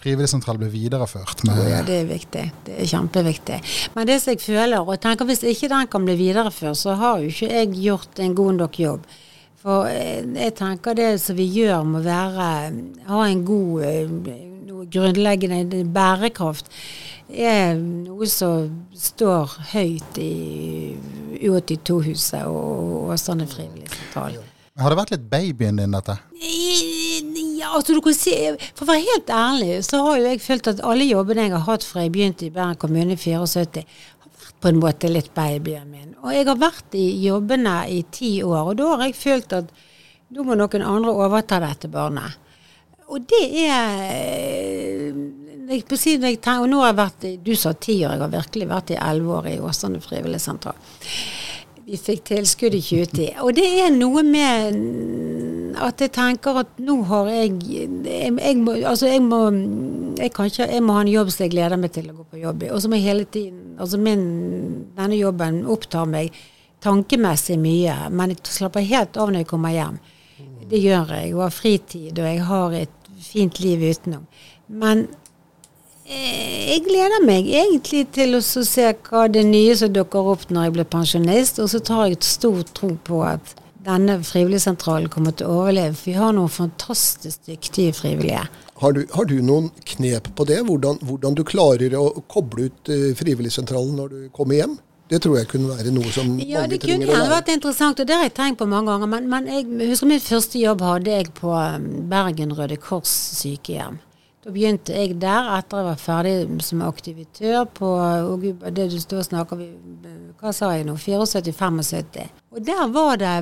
eh, 0.00 0.02
frivilligsentral 0.02 0.58
blir 0.58 0.72
videreført? 0.72 1.44
Med, 1.44 1.58
Ja, 1.70 1.82
det 1.86 2.02
er 2.02 2.06
viktig. 2.08 2.44
Det 2.66 2.76
er 2.80 2.86
kjempeviktig. 2.90 3.60
Men 3.94 4.06
det 4.06 4.20
som 4.22 4.32
jeg 4.34 4.40
føler, 4.40 4.80
og 4.80 5.00
tenker 5.00 5.28
hvis 5.28 5.44
ikke 5.44 5.68
den 5.68 5.90
kan 5.92 6.04
bli 6.04 6.16
videreført, 6.16 6.76
så 6.76 6.96
har 6.96 7.20
jo 7.20 7.28
ikke 7.28 7.50
jeg 7.52 7.74
gjort 7.76 8.18
en 8.18 8.34
god 8.34 8.54
nok 8.64 8.80
jobb. 8.80 9.10
For 9.60 9.88
eh, 9.90 10.24
jeg 10.24 10.54
tenker 10.56 10.96
det 10.96 11.10
som 11.20 11.36
vi 11.36 11.44
gjør 11.52 11.84
må 11.84 12.00
være 12.04 12.50
ha 13.10 13.24
en 13.28 13.44
god 13.44 13.84
eh, 13.84 14.46
grunnleggende 14.90 15.84
bærekraft. 15.92 16.70
er 17.30 17.76
noe 17.76 18.26
som 18.26 18.70
står 18.96 19.52
høyt 19.70 20.16
i 20.18 20.96
U82-huset 21.46 22.42
og 22.48 23.12
Åsane 23.14 23.46
frivilligsentral. 23.46 24.40
Har 24.80 24.90
det 24.90 24.98
vært 24.98 25.12
litt 25.14 25.28
babyen 25.30 25.78
din, 25.78 25.94
dette? 25.94 26.16
Ja, 27.60 27.74
altså 27.76 27.92
du 27.92 28.00
kan 28.04 28.14
si, 28.16 28.32
For 28.72 28.86
å 28.86 28.90
være 28.92 29.04
helt 29.04 29.30
ærlig, 29.34 29.72
så 29.84 30.00
har 30.06 30.16
jo 30.16 30.28
jeg 30.30 30.40
følt 30.40 30.70
at 30.70 30.80
alle 30.86 31.04
jobbene 31.04 31.44
jeg 31.44 31.54
har 31.56 31.66
hatt 31.66 31.84
fra 31.84 32.06
jeg 32.06 32.14
begynte 32.14 32.46
i 32.46 32.54
Bergen 32.54 32.78
kommune 32.80 33.16
i 33.16 33.20
74, 33.20 33.84
har 34.24 34.30
vært 34.44 34.60
på 34.64 34.70
en 34.70 34.80
måte 34.80 35.10
litt 35.10 35.32
babyen 35.36 35.90
min. 35.90 36.14
Og 36.22 36.32
jeg 36.32 36.48
har 36.48 36.60
vært 36.60 36.96
i 36.96 37.06
jobbene 37.26 37.74
i 37.92 38.00
ti 38.12 38.38
år, 38.46 38.72
og 38.72 38.78
da 38.80 38.94
har 38.94 39.04
jeg 39.08 39.18
følt 39.18 39.56
at 39.58 39.74
nå 40.30 40.46
må 40.46 40.56
noen 40.56 40.86
andre 40.86 41.12
overta 41.26 41.58
dette 41.60 41.90
barnet. 41.92 42.38
Og 43.10 43.26
det 43.28 43.42
er 43.66 45.12
jeg, 45.70 45.84
på 45.90 45.98
siden 45.98 46.30
jeg 46.30 46.40
og 46.54 46.68
nå 46.70 46.80
har 46.80 46.92
jeg 46.92 46.98
vært 47.00 47.24
i, 47.26 47.36
Du 47.42 47.52
sa 47.58 47.74
ti 47.74 47.98
år, 48.04 48.14
jeg 48.14 48.24
har 48.24 48.32
virkelig 48.38 48.70
vært 48.70 48.94
i 48.94 49.00
elleve 49.02 49.36
år 49.40 49.48
i 49.50 49.60
Åsane 49.66 50.00
frivilligsentral. 50.02 50.78
Vi 51.90 51.98
fikk 51.98 52.28
tilskudd 52.28 52.74
i 52.76 52.80
2010. 52.86 53.40
Og 53.42 53.56
det 53.56 53.66
er 53.82 53.90
noe 53.90 54.22
med 54.22 54.76
at 55.80 56.02
jeg 56.02 56.12
tenker 56.14 56.60
at 56.62 56.76
nå 56.82 57.00
har 57.08 57.30
jeg 57.32 57.56
Jeg, 57.66 58.30
jeg 58.36 58.56
må, 58.58 58.76
altså 58.86 59.08
jeg 59.10 59.22
må 59.22 59.40
jeg, 60.18 60.30
ikke, 60.30 60.68
jeg 60.70 60.82
må 60.84 60.94
ha 60.94 61.02
en 61.02 61.10
jobb 61.10 61.32
som 61.32 61.44
jeg 61.46 61.54
gleder 61.54 61.80
meg 61.80 61.92
til 61.94 62.10
å 62.12 62.14
gå 62.14 62.26
på 62.30 62.42
jobb 62.44 62.62
i. 62.62 62.70
Og 62.70 62.86
må 62.86 63.00
jeg 63.00 63.08
hele 63.08 63.26
tiden 63.26 63.58
Altså 63.80 63.96
min, 63.96 64.24
denne 64.92 65.16
jobben 65.16 65.62
opptar 65.72 66.06
meg 66.06 66.34
tankemessig 66.84 67.56
mye, 67.60 67.94
men 68.12 68.34
jeg 68.34 68.52
slapper 68.52 68.84
helt 68.84 69.16
av 69.16 69.30
når 69.30 69.42
jeg 69.42 69.48
kommer 69.48 69.72
hjem. 69.72 69.96
Det 70.70 70.80
gjør 70.80 71.14
jeg. 71.16 71.32
Og 71.34 71.44
har 71.46 71.54
fritid, 71.54 72.12
og 72.12 72.28
jeg 72.28 72.42
har 72.44 72.76
et 72.76 73.10
fint 73.24 73.60
liv 73.64 73.82
utenom. 73.88 74.26
Men 74.68 75.06
jeg 76.10 76.82
gleder 76.86 77.22
meg 77.22 77.46
egentlig 77.46 78.04
til 78.14 78.36
å 78.38 78.42
se 78.42 78.88
hva 79.06 79.26
det 79.30 79.44
nye 79.46 79.76
som 79.78 79.92
dukker 79.94 80.32
opp 80.32 80.48
når 80.50 80.68
jeg 80.68 80.74
blir 80.76 80.88
pensjonist, 80.90 81.60
og 81.62 81.70
så 81.72 81.80
tar 81.84 82.06
jeg 82.08 82.18
et 82.18 82.28
stort 82.28 82.72
tro 82.76 82.92
på 83.06 83.22
at 83.26 83.54
denne 83.84 84.18
frivilligsentralen 84.26 85.08
kommer 85.12 85.32
til 85.36 85.48
å 85.48 85.62
overleve. 85.62 85.94
For 85.96 86.10
vi 86.10 86.18
har 86.18 86.34
noen 86.36 86.52
fantastisk 86.52 87.46
dyktige 87.48 87.94
frivillige. 87.96 88.44
Har, 88.80 88.92
du, 88.96 89.04
har 89.12 89.26
du 89.28 89.38
noen 89.44 89.70
knep 89.94 90.30
på 90.36 90.46
det? 90.48 90.60
Hvordan, 90.68 91.00
hvordan 91.04 91.36
du 91.36 91.42
klarer 91.48 91.96
å 91.98 92.06
koble 92.32 92.70
ut 92.70 92.92
eh, 92.92 93.10
Frivilligsentralen 93.16 93.98
når 93.98 94.14
du 94.14 94.22
kommer 94.32 94.56
hjem? 94.56 94.78
Det 95.10 95.18
tror 95.24 95.40
jeg 95.40 95.48
kunne 95.50 95.74
være 95.74 95.92
noe 95.92 96.10
som 96.14 96.36
Ja, 96.38 96.62
mange 96.62 96.76
det 96.76 96.84
trenger 96.84 97.08
å 97.08 97.10
gjerne 97.10 97.16
kunne 97.18 97.32
vært 97.34 97.50
interessant, 97.56 98.00
og 98.00 98.08
det 98.08 98.16
har 98.16 98.28
jeg 98.28 98.36
tenkt 98.36 98.60
på 98.60 98.68
mange 98.70 98.92
ganger. 98.92 99.10
Men, 99.10 99.26
men 99.32 99.48
jeg 99.50 99.90
husker 99.90 100.08
min 100.08 100.22
første 100.22 100.60
jobb 100.62 100.84
hadde 100.86 101.16
jeg 101.16 101.32
på 101.40 101.50
um, 101.50 101.88
Bergen 102.12 102.54
Røde 102.56 102.78
Kors 102.80 103.10
sykehjem. 103.40 103.98
Da 104.40 104.48
begynte 104.48 104.94
jeg 104.96 105.18
der 105.20 105.50
etter 105.58 105.82
jeg 105.82 105.84
var 105.84 105.98
ferdig 106.00 106.62
som 106.64 106.80
aktivitør 106.86 107.66
på 107.76 107.88
og 107.92 108.46
det 108.72 108.86
du 108.88 108.96
står 108.96 109.20
og 109.20 109.26
snakker 109.26 109.58
vi, 109.60 109.66
Hva 110.40 110.52
sa 110.56 110.70
jeg 110.72 110.86
nå? 110.88 110.94
74-75. 110.96 112.30
Og 112.56 112.62
der 112.64 112.86
var 112.88 113.18
det 113.20 113.34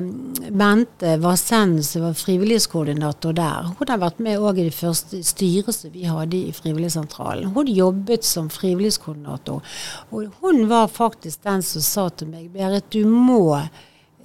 Bente 0.51 1.13
Vassen, 1.23 1.77
som 1.87 2.03
var 2.03 2.17
frivillighetskoordinator 2.19 3.37
der. 3.37 3.69
Hun 3.79 3.93
har 3.93 4.01
vært 4.01 4.19
med 4.19 4.43
òg 4.43 4.59
i 4.59 4.67
det 4.67 4.75
første 4.75 5.21
styret 5.23 5.71
som 5.77 5.93
vi 5.95 6.03
hadde 6.03 6.41
i 6.49 6.51
Frivilligsentralen. 6.51 7.53
Hun 7.55 7.71
jobbet 7.71 8.27
som 8.27 8.51
frivillighetskoordinator. 8.51 9.63
Og 10.11 10.27
hun 10.43 10.67
var 10.67 10.91
faktisk 10.91 11.47
den 11.47 11.63
som 11.63 11.85
sa 11.85 12.09
til 12.11 12.33
meg 12.33 12.51
Berit, 12.51 12.91
du 12.91 13.07
må 13.07 13.55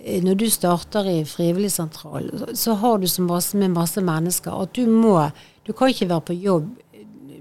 når 0.05 0.35
du 0.37 0.47
starter 0.53 1.07
i 1.09 1.19
frivilligsentral, 1.25 2.27
så 2.53 2.75
har 2.81 2.99
du 3.01 3.07
så 3.09 3.23
masse 3.25 3.57
med 3.57 3.73
masse 3.73 4.03
mennesker 4.05 4.53
at 4.53 4.75
du 4.77 4.87
må 4.91 5.31
Du 5.65 5.73
kan 5.73 5.89
ikke 5.89 6.11
være 6.11 6.21
på 6.29 6.35
jobb 6.37 6.67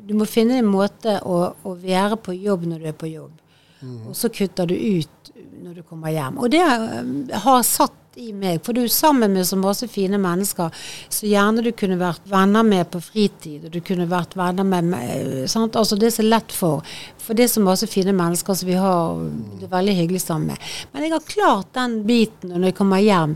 du 0.04 0.14
må 0.20 0.28
finne 0.28 0.60
en 0.60 0.68
måte 0.68 1.18
å, 1.24 1.40
å 1.64 1.74
være 1.80 2.20
på 2.20 2.36
jobb 2.36 2.68
når 2.68 2.84
du 2.84 2.90
er 2.92 2.98
på 2.98 3.10
jobb. 3.12 3.40
Og 3.84 4.16
så 4.16 4.30
kutter 4.32 4.68
du 4.70 4.76
ut 4.76 5.32
når 5.64 5.80
du 5.80 5.84
kommer 5.88 6.12
hjem. 6.14 6.40
Og 6.40 6.52
det 6.52 6.62
eh, 6.64 7.40
har 7.44 7.64
satt 7.68 7.96
i 8.20 8.32
meg, 8.34 8.60
for 8.66 8.76
du 8.76 8.82
er 8.84 8.92
sammen 8.94 9.34
med 9.34 9.48
så 9.48 9.58
masse 9.58 9.88
fine 9.92 10.20
mennesker 10.22 10.74
så 11.10 11.26
gjerne 11.30 11.64
du 11.66 11.72
kunne 11.78 11.98
vært 12.02 12.26
venner 12.30 12.66
med 12.68 12.90
på 12.94 13.02
fritid, 13.02 13.66
og 13.66 13.74
du 13.74 13.80
kunne 13.86 14.06
vært 14.12 14.36
venner 14.38 14.68
med 14.68 15.50
sant? 15.52 15.76
Altså 15.80 15.98
Det 16.00 16.12
er 16.12 16.16
så 16.18 16.26
lett 16.28 16.54
for. 16.54 16.84
For 17.24 17.34
det 17.38 17.48
er 17.48 17.54
så 17.56 17.64
masse 17.66 17.88
fine 17.90 18.14
mennesker 18.14 18.54
som 18.60 18.70
vi 18.70 18.78
har 18.78 19.18
det 19.60 19.68
er 19.68 19.74
veldig 19.74 19.98
hyggelig 20.02 20.22
sammen 20.26 20.54
med. 20.54 20.70
Men 20.94 21.08
jeg 21.08 21.16
har 21.16 21.28
klart 21.34 21.74
den 21.74 22.00
biten, 22.08 22.52
og 22.52 22.60
når 22.62 22.72
jeg 22.72 22.78
kommer 22.80 23.04
hjem, 23.04 23.36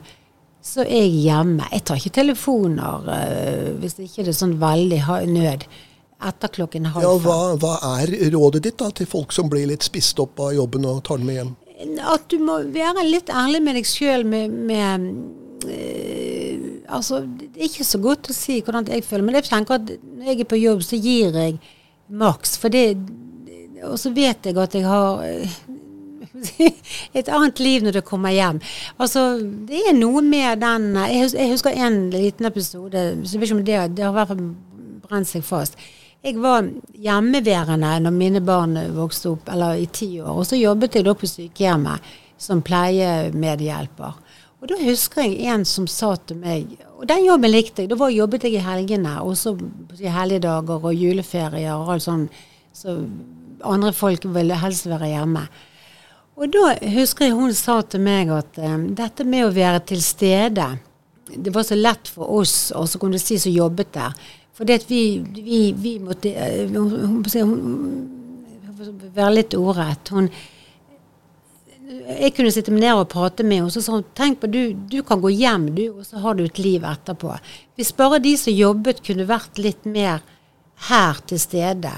så 0.68 0.84
er 0.84 1.04
jeg 1.06 1.20
hjemme. 1.24 1.68
Jeg 1.72 1.84
tar 1.88 2.00
ikke 2.02 2.16
telefoner 2.22 3.06
øh, 3.18 3.68
hvis 3.82 3.94
det 3.98 4.10
ikke 4.10 4.26
er 4.28 4.36
sånn 4.36 4.58
veldig 4.60 5.04
nød 5.32 5.68
etter 6.28 6.50
klokken 6.50 6.90
halv 6.92 7.06
Ja, 7.06 7.14
fem. 7.14 7.28
hva, 7.30 7.40
hva 7.62 7.96
er 8.02 8.12
rådet 8.34 8.64
ditt 8.66 8.78
da 8.82 8.90
til 8.92 9.06
folk 9.10 9.32
som 9.36 9.50
blir 9.54 9.68
litt 9.70 9.86
spist 9.86 10.18
opp 10.20 10.40
av 10.42 10.56
jobben 10.58 10.86
og 10.90 11.04
tar 11.06 11.22
den 11.22 11.30
med 11.30 11.40
hjem? 11.40 11.56
At 11.78 12.26
du 12.32 12.40
må 12.42 12.58
være 12.74 13.04
litt 13.06 13.30
ærlig 13.30 13.60
med 13.62 13.78
deg 13.78 13.86
sjøl 13.86 14.24
med, 14.26 14.50
med 14.50 15.04
øh, 15.70 16.64
Altså, 16.88 17.20
det 17.28 17.50
er 17.60 17.68
ikke 17.68 17.84
så 17.86 18.00
godt 18.02 18.30
å 18.32 18.34
si 18.36 18.62
hvordan 18.64 18.88
jeg 18.88 19.04
føler, 19.04 19.26
men 19.28 19.36
jeg 19.36 19.50
tenker 19.50 19.76
at 19.76 19.90
når 19.92 20.30
jeg 20.32 20.40
er 20.40 20.48
på 20.48 20.60
jobb, 20.62 20.84
så 20.88 20.96
gir 21.04 21.36
jeg 21.36 21.58
maks. 22.08 22.56
For 22.62 22.72
det 22.72 22.96
Og 23.84 23.98
så 24.00 24.10
vet 24.16 24.48
jeg 24.48 24.58
at 24.58 24.74
jeg 24.74 24.86
har 24.88 25.22
eh, 25.28 25.58
et 27.20 27.28
annet 27.30 27.60
liv 27.60 27.84
når 27.86 28.00
det 28.00 28.06
kommer 28.08 28.34
hjem. 28.34 28.62
Altså, 28.98 29.26
det 29.68 29.84
er 29.90 29.98
noe 29.98 30.22
med 30.26 30.64
den 30.64 30.96
Jeg 30.96 31.22
hus- 31.26 31.36
jeg 31.38 31.52
husker 31.52 31.76
en 31.76 32.10
liten 32.16 32.46
episode, 32.50 33.04
så 33.26 33.38
vet 33.38 33.50
ikke 33.50 33.60
om 33.60 33.66
det, 33.66 33.98
det 33.98 34.06
har 34.06 34.16
i 34.16 34.18
hvert 34.18 34.32
fall 34.34 34.44
brent 35.08 35.30
seg 35.30 35.44
fast. 35.46 35.78
Jeg 36.26 36.40
var 36.42 36.66
hjemmeværende 36.98 37.92
når 38.04 38.16
mine 38.16 38.42
barn 38.42 38.78
vokste 38.96 39.36
opp, 39.36 39.50
eller 39.54 39.78
i 39.78 39.86
ti 39.86 40.18
år. 40.22 40.34
Og 40.34 40.48
så 40.50 40.58
jobbet 40.60 40.98
jeg 40.98 41.06
da 41.06 41.14
på 41.14 41.30
sykehjemmet 41.30 42.16
som 42.42 42.64
pleiemedhjelper. 42.66 44.18
Og 44.58 44.72
da 44.72 44.78
husker 44.82 45.28
jeg 45.28 45.46
en 45.54 45.64
som 45.70 45.86
sa 45.90 46.16
til 46.26 46.40
meg 46.42 46.72
Og 46.98 47.06
den 47.06 47.28
jobben 47.28 47.52
likte 47.52 47.84
jeg. 47.84 47.92
Da 47.92 47.98
var, 48.00 48.10
jobbet 48.10 48.48
jeg 48.48 48.58
i 48.58 48.66
helgene, 48.66 49.20
også 49.22 49.54
på 49.60 50.00
helligdager 50.02 50.82
og 50.82 50.96
juleferier 50.98 51.76
og 51.78 51.92
alt 51.94 52.08
sånn. 52.08 52.24
Så 52.74 52.96
andre 53.62 53.92
folk 53.94 54.26
ville 54.34 54.58
helst 54.58 54.90
være 54.90 55.12
hjemme. 55.12 55.44
Og 56.38 56.50
da 56.54 56.74
husker 56.94 57.28
jeg 57.28 57.38
hun 57.38 57.54
sa 57.58 57.80
til 57.86 58.02
meg 58.06 58.34
at 58.34 58.58
eh, 58.58 58.76
dette 58.98 59.26
med 59.30 59.46
å 59.46 59.54
være 59.54 59.82
til 59.90 60.02
stede 60.06 60.68
Det 61.28 61.54
var 61.54 61.66
så 61.66 61.76
lett 61.76 62.10
for 62.10 62.30
oss, 62.40 62.72
og 62.72 62.86
så 62.90 62.98
kunne 63.02 63.18
du 63.18 63.22
si 63.22 63.38
som 63.42 63.52
jobbet 63.52 63.94
der. 63.94 64.14
For 64.58 64.66
det 64.66 64.82
at 64.82 64.90
vi, 64.90 65.02
vi, 65.22 65.62
vi 65.78 65.98
måtte 66.02 66.34
eh, 66.34 66.66
hun, 66.74 66.92
hun, 66.92 67.24
hun, 67.24 68.14
Være 69.14 69.34
litt 69.34 69.56
ordrett. 69.58 70.10
Hun 70.14 70.28
jeg 71.88 72.34
kunne 72.36 72.52
sitte 72.52 72.74
meg 72.74 72.82
ned 72.84 73.00
og 73.00 73.08
prate 73.12 73.46
med 73.48 73.62
henne, 73.62 73.70
og 73.70 73.76
så 73.76 73.82
sa 73.84 73.94
hun 73.96 74.08
tenk 74.18 74.42
på 74.42 74.50
du, 74.52 74.62
du 74.92 74.98
kan 75.08 75.22
gå 75.24 75.32
hjem, 75.32 75.70
du, 75.76 75.86
og 75.94 76.04
så 76.08 76.20
har 76.24 76.36
du 76.36 76.44
et 76.44 76.60
liv 76.60 76.84
etterpå. 76.84 77.32
Hvis 77.80 77.94
bare 77.96 78.20
de 78.24 78.34
som 78.40 78.52
jobbet 78.56 79.00
kunne 79.08 79.28
vært 79.30 79.62
litt 79.62 79.88
mer 79.88 80.20
her 80.90 81.22
til 81.30 81.40
stede 81.42 81.94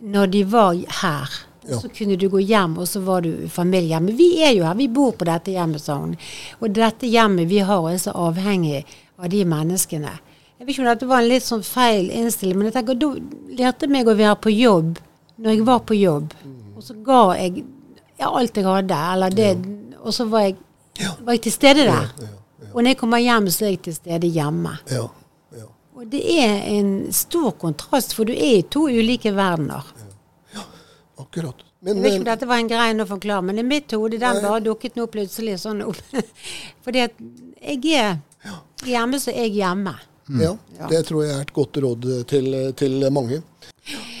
når 0.00 0.34
de 0.34 0.42
var 0.50 0.74
her, 1.02 1.38
Ja. 1.68 1.76
så 1.76 1.90
kunne 1.92 2.16
du 2.16 2.24
gå 2.32 2.40
hjem, 2.40 2.78
og 2.80 2.88
så 2.88 3.02
var 3.04 3.20
du 3.20 3.46
familie 3.48 4.00
Men 4.00 4.16
Vi 4.16 4.42
er 4.42 4.54
jo 4.56 4.64
her, 4.64 4.74
vi 4.74 4.88
bor 4.88 5.12
på 5.12 5.26
dette 5.28 5.52
hjemmet, 5.52 5.82
sa 5.82 5.98
hun. 5.98 6.16
Og 6.58 6.72
dette 6.72 7.06
hjemmet 7.06 7.48
vi 7.48 7.58
har, 7.58 7.84
er 7.90 7.98
så 7.98 8.14
avhengig 8.16 8.84
av 9.18 9.28
de 9.28 9.44
menneskene. 9.44 10.14
Jeg 10.60 10.66
vet 10.66 10.74
ikke 10.74 10.82
om 10.82 10.88
dette 10.90 11.06
var 11.08 11.22
en 11.22 11.30
litt 11.30 11.44
sånn 11.46 11.62
feil 11.64 12.10
innstilling, 12.12 12.58
men 12.60 12.66
jeg 12.68 12.74
tenker, 12.74 12.98
da 13.00 13.08
lærte 13.56 13.86
meg 13.88 14.08
å 14.12 14.14
være 14.18 14.36
på 14.44 14.50
jobb 14.52 14.98
når 15.40 15.54
jeg 15.54 15.62
var 15.64 15.78
på 15.88 15.96
jobb. 15.96 16.34
Og 16.76 16.84
så 16.84 16.96
ga 17.06 17.20
jeg 17.38 17.62
ja, 18.20 18.28
alt 18.28 18.60
jeg 18.60 18.66
hadde, 18.66 18.98
eller 19.14 19.32
det, 19.32 19.54
og 20.02 20.12
så 20.12 20.26
var 20.28 20.44
jeg, 20.50 20.58
var 21.24 21.38
jeg 21.38 21.42
til 21.46 21.54
stede 21.54 21.86
der. 21.88 22.10
Og 22.74 22.82
når 22.82 22.90
jeg 22.92 22.98
kommer 23.00 23.22
hjem, 23.24 23.48
så 23.48 23.64
er 23.64 23.72
jeg 23.72 23.80
til 23.86 23.96
stede 23.96 24.28
hjemme. 24.34 24.74
Ja, 24.92 25.06
ja. 25.56 25.64
Og 25.96 26.04
det 26.12 26.20
er 26.44 26.52
en 26.74 26.92
stor 27.16 27.56
kontrast, 27.56 28.12
for 28.18 28.28
du 28.28 28.34
er 28.36 28.58
i 28.58 28.68
to 28.68 28.84
ulike 28.92 29.32
verdener. 29.32 29.88
Ja, 30.52 30.66
Akkurat. 31.24 31.64
Jeg 31.80 31.96
vet 31.96 32.12
ikke 32.12 32.20
om 32.20 32.28
dette 32.28 32.50
var 32.52 32.60
en 32.60 32.68
grei 32.68 32.90
å 33.00 33.08
forklare, 33.08 33.46
men 33.48 33.62
i 33.62 33.64
mitt 33.64 33.96
hode 33.96 34.20
den 34.20 34.44
bare 34.44 34.60
dukket 34.68 35.00
nå 35.00 35.08
plutselig 35.08 35.56
sånn 35.64 35.80
opp. 35.88 36.04
Fordi 36.84 37.06
at 37.08 37.16
jeg 37.64 37.96
er 37.96 38.18
hjemme, 38.84 39.16
så 39.24 39.32
er 39.32 39.48
jeg 39.48 39.62
hjemme. 39.62 39.96
Ja, 40.38 40.56
Ja. 40.78 40.86
det 40.88 41.06
tror 41.06 41.24
jeg 41.24 41.36
er 41.36 41.40
et 41.40 41.52
godt 41.52 41.76
råd 41.82 42.24
til, 42.26 42.72
til 42.76 43.10
mange. 43.10 43.42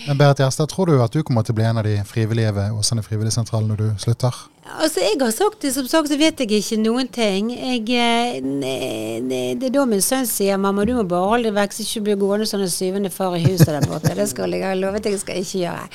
Men 0.08 0.16
Berit 0.18 0.38
Gjerstad, 0.40 0.66
tror 0.72 0.86
du 0.86 1.02
at 1.04 1.12
du 1.12 1.22
kommer 1.22 1.42
til 1.44 1.52
å 1.52 1.58
bli 1.58 1.64
en 1.68 1.76
av 1.78 1.84
de 1.84 1.98
frivillige 2.08 2.54
ved 2.56 2.72
Åsane 2.72 3.02
frivilligsentral 3.04 3.66
når 3.68 3.76
du 3.76 3.88
slutter? 4.00 4.34
Altså, 4.80 5.00
jeg 5.02 5.18
har 5.20 5.30
sagt 5.34 5.60
det, 5.62 5.72
som 5.74 5.86
sagt, 5.90 6.08
så 6.08 6.16
vet 6.18 6.38
jeg 6.40 6.50
ikke 6.56 6.78
noen 6.80 7.08
ting. 7.12 7.50
Jeg, 7.50 7.82
eh, 7.90 8.40
ne- 8.40 9.20
ne- 9.20 9.54
det 9.58 9.68
er 9.68 9.70
da 9.76 9.84
min 9.84 10.00
sønn 10.00 10.26
sier 10.26 10.56
'mamma, 10.56 10.84
du 10.86 10.94
må 10.94 11.06
bare 11.06 11.28
holde 11.28 11.44
deg 11.50 11.54
vekk, 11.54 11.72
så 11.72 11.82
ikke 11.82 12.04
blir 12.04 12.16
gående 12.16 12.46
sånn 12.46 12.62
en 12.62 12.68
syvende 12.68 13.10
far 13.10 13.34
i 13.36 13.42
huset 13.44 13.66
der 13.66 13.80
borte'. 13.82 14.14
Det 14.14 14.28
skal 14.28 14.50
jeg 14.50 14.62
ha 14.62 14.74
lovet 14.74 15.04
jeg 15.04 15.18
skal 15.20 15.36
ikke 15.36 15.60
gjøre. 15.66 15.88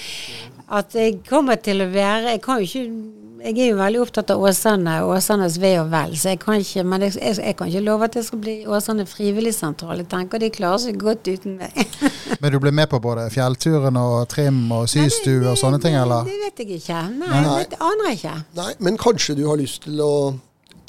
At 0.70 0.94
jeg 0.94 1.24
kommer 1.24 1.56
til 1.62 1.78
å 1.82 1.92
være 1.92 2.32
Jeg 2.32 2.42
kan 2.42 2.60
jo 2.60 2.66
ikke 2.66 3.25
jeg 3.46 3.60
er 3.62 3.68
jo 3.70 3.78
veldig 3.78 4.00
opptatt 4.02 4.32
av 4.34 4.42
Åsane 4.42 4.96
og 5.06 5.12
Åsanes 5.20 5.60
ve 5.62 5.76
og 5.78 5.92
vel, 5.92 6.16
så 6.18 6.32
jeg 6.34 6.40
kan 6.42 6.62
ikke, 6.64 6.84
men 6.88 7.06
jeg, 7.06 7.14
jeg, 7.20 7.38
jeg 7.44 7.58
kan 7.60 7.70
ikke 7.70 7.84
love 7.86 8.08
at 8.08 8.16
det 8.18 8.24
skal 8.26 8.42
bli 8.42 8.56
Åsane 8.66 9.06
frivilligsentral. 9.10 10.02
Jeg 10.02 10.10
tenker 10.10 10.42
de 10.42 10.50
klarer 10.54 10.82
seg 10.82 10.98
godt 11.02 11.30
uten 11.30 11.60
meg. 11.60 11.78
Men 12.42 12.52
du 12.52 12.58
ble 12.62 12.72
med 12.76 12.90
på 12.92 13.00
både 13.02 13.28
fjellturen 13.32 13.96
og 13.98 14.26
trim 14.30 14.58
og 14.76 14.90
systue 14.92 15.46
og 15.50 15.56
sånne 15.58 15.80
ting, 15.82 15.96
eller? 15.98 16.26
Det 16.28 16.36
vet 16.42 16.60
jeg 16.62 16.82
ikke. 16.82 17.04
Nei, 17.22 17.44
Nei. 17.46 17.62
det 17.72 17.80
aner 17.80 18.10
jeg 18.10 18.20
ikke. 18.20 18.34
Nei, 18.60 18.74
men 18.86 19.00
kanskje 19.02 19.38
du 19.40 19.46
har 19.48 19.58
lyst 19.62 19.86
til 19.86 20.02
å 20.04 20.12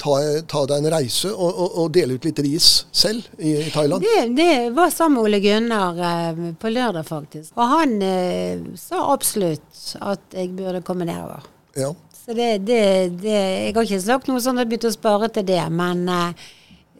ta, 0.01 0.17
ta 0.49 0.63
deg 0.69 0.81
en 0.81 0.89
reise 0.93 1.31
og, 1.31 1.47
og, 1.47 1.77
og 1.83 1.91
dele 1.95 2.17
ut 2.17 2.27
litt 2.27 2.41
ris 2.45 2.69
selv 2.91 3.25
i, 3.37 3.53
i 3.63 3.69
Thailand? 3.73 4.05
Det, 4.05 4.25
det 4.37 4.49
var 4.77 4.91
sammen 4.93 5.17
med 5.17 5.29
Ole 5.29 5.41
Gunnar 5.45 6.01
eh, 6.11 6.41
på 6.59 6.73
lørdag, 6.73 7.07
faktisk. 7.07 7.53
Og 7.55 7.73
han 7.77 7.95
eh, 8.05 8.65
sa 8.81 9.05
absolutt 9.13 9.85
at 10.01 10.37
jeg 10.37 10.51
burde 10.57 10.83
komme 10.85 11.07
nedover. 11.07 11.47
Ja. 11.77 11.93
Så 12.27 12.35
det, 12.35 12.49
det, 12.67 12.81
det 13.23 13.37
Jeg 13.37 13.73
har 13.75 13.87
ikke 13.87 14.03
sagt 14.03 14.27
noe 14.27 14.43
sånn 14.43 14.59
at 14.59 14.65
jeg 14.65 14.73
begynte 14.73 14.91
å 14.91 14.95
spare 14.97 15.29
til 15.31 15.47
det, 15.47 15.63
men 15.71 16.03
uh, 16.11 16.47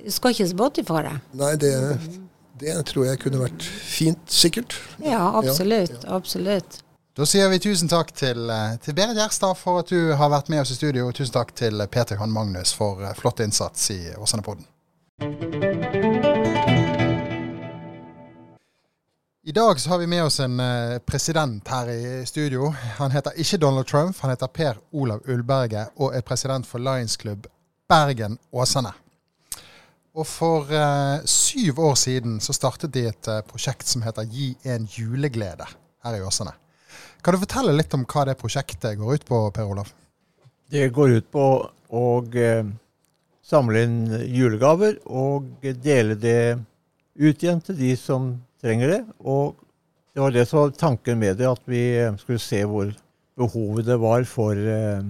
skal 0.07 0.31
ikke 0.31 0.47
se 0.47 0.55
bort 0.55 0.79
ifra 0.79 1.03
det. 1.03 1.15
Nei, 1.41 1.53
det, 1.59 1.73
det 2.63 2.77
tror 2.87 3.09
jeg 3.09 3.19
kunne 3.25 3.43
vært 3.43 3.67
fint, 3.67 4.23
sikkert. 4.31 4.77
Ja, 5.03 5.25
absolutt. 5.35 6.05
Absolutt. 6.07 6.79
Da 7.17 7.25
sier 7.25 7.49
vi 7.49 7.59
tusen 7.59 7.89
takk 7.89 8.11
til, 8.13 8.43
eh, 8.53 8.75
til 8.77 8.93
Berit 8.93 9.17
Gjerstad 9.17 9.57
for 9.57 9.81
at 9.81 9.89
du 9.89 10.13
har 10.15 10.29
vært 10.29 10.51
med 10.53 10.61
oss 10.61 10.71
i 10.71 10.77
studio, 10.77 11.07
og 11.09 11.17
tusen 11.17 11.33
takk 11.33 11.55
til 11.57 11.81
Peter 11.89 12.15
Johan 12.15 12.31
Magnus 12.31 12.75
for 12.77 13.01
eh, 13.01 13.15
flott 13.17 13.41
innsats 13.41 13.89
i 13.95 14.03
Åsane-podden. 14.21 14.69
I 19.47 19.51
dag 19.51 19.79
så 19.79 19.89
har 19.89 19.97
vi 19.97 20.07
med 20.07 20.23
oss 20.23 20.39
en 20.39 20.59
eh, 20.59 20.99
president 20.99 21.67
her 21.67 21.89
i 21.89 22.25
studio. 22.25 22.73
Han 22.97 23.11
heter 23.11 23.31
ikke 23.39 23.57
Donald 23.57 23.87
Trump, 23.87 24.17
han 24.19 24.33
heter 24.33 24.47
Per 24.51 24.79
Olav 24.91 25.21
Ullberget 25.23 25.93
og 25.95 26.15
er 26.17 26.25
president 26.27 26.67
for 26.67 26.83
Lions 26.83 27.15
Club 27.15 27.45
Bergen 27.87 28.35
Åsane. 28.51 28.91
Og 30.19 30.27
for 30.27 30.67
eh, 30.67 31.23
syv 31.23 31.79
år 31.79 31.95
siden 31.95 32.41
så 32.43 32.51
startet 32.57 32.91
de 32.91 33.05
et 33.07 33.29
eh, 33.31 33.39
prosjekt 33.47 33.87
som 33.87 34.03
heter 34.03 34.27
Gi 34.27 34.49
en 34.67 34.89
juleglede 34.91 35.69
her 36.03 36.17
i 36.17 36.25
Åsane. 36.27 36.51
Kan 37.23 37.37
du 37.37 37.39
fortelle 37.45 37.77
litt 37.77 37.95
om 37.95 38.03
hva 38.03 38.25
det 38.27 38.35
prosjektet 38.41 38.99
går 38.99 39.13
ut 39.13 39.25
på, 39.29 39.39
Per 39.55 39.71
Olav? 39.71 39.93
Det 40.67 40.89
går 40.91 41.21
ut 41.21 41.29
på 41.31 41.45
å 41.87 42.03
eh, 42.35 42.67
samle 43.47 43.85
inn 43.87 44.03
julegaver 44.27 44.99
og 45.07 45.63
dele 45.63 46.19
det 46.19 46.57
ut 47.15 47.47
igjen 47.47 47.63
til 47.63 47.79
de 47.79 47.95
som 47.95 48.27
trenger 48.61 48.93
det. 48.93 49.01
Og 49.19 49.55
det 50.17 50.23
var 50.23 50.31
det 50.31 50.45
som 50.49 50.59
var 50.59 50.71
tanken 50.73 51.19
med 51.19 51.37
det, 51.37 51.45
at 51.45 51.61
vi 51.69 51.81
eh, 51.99 52.15
skulle 52.17 52.41
se 52.41 52.63
hvor 52.65 52.89
behovet 53.37 53.85
det 53.85 53.99
var 54.01 54.23
for 54.25 54.57
eh, 54.57 55.03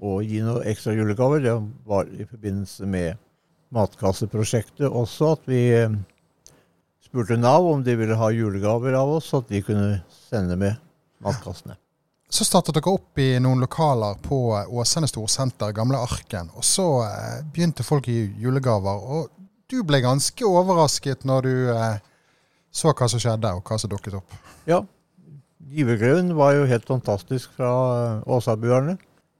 å 0.00 0.18
gi 0.20 0.42
noen 0.44 0.66
ekstra 0.68 0.92
julegaver. 0.92 1.40
Det 1.40 1.54
var 1.88 2.10
i 2.12 2.26
forbindelse 2.28 2.84
med 2.84 3.20
matkasseprosjektet 3.72 4.88
også 4.88 5.30
at 5.38 5.48
vi 5.48 5.62
eh, 5.72 5.94
spurte 7.06 7.38
Nav 7.40 7.64
om 7.64 7.84
de 7.86 7.94
ville 7.96 8.18
ha 8.20 8.28
julegaver 8.34 8.98
av 8.98 9.14
oss, 9.16 9.30
så 9.30 9.40
at 9.40 9.48
de 9.48 9.62
kunne 9.64 10.02
sende 10.28 10.58
med 10.60 10.76
matkassene. 11.24 11.78
Så 12.30 12.44
startet 12.44 12.76
dere 12.76 12.92
opp 12.92 13.18
i 13.18 13.32
noen 13.42 13.64
lokaler 13.64 14.20
på 14.22 14.52
Åsane 14.68 15.08
Storsenter, 15.08 15.72
gamle 15.74 15.98
Arken. 15.98 16.52
Og 16.54 16.62
så 16.62 16.84
begynte 17.50 17.82
folk 17.82 18.06
å 18.06 18.12
gi 18.14 18.28
julegaver. 18.44 19.00
Og 19.00 19.32
du 19.72 19.80
ble 19.88 19.98
ganske 20.04 20.46
overrasket 20.46 21.24
når 21.26 21.48
du 21.48 21.56
så 22.70 22.94
hva 22.94 23.08
som 23.10 23.20
skjedde, 23.22 23.50
og 23.56 23.66
hva 23.66 23.78
som 23.80 23.90
dukket 23.90 24.16
opp. 24.20 24.34
Ja. 24.68 24.80
Givergleden 25.70 26.32
var 26.38 26.54
jo 26.56 26.66
helt 26.70 26.86
fantastisk 26.88 27.52
fra 27.58 27.70
eh, 27.94 28.30
Åsabuerne. 28.30 28.96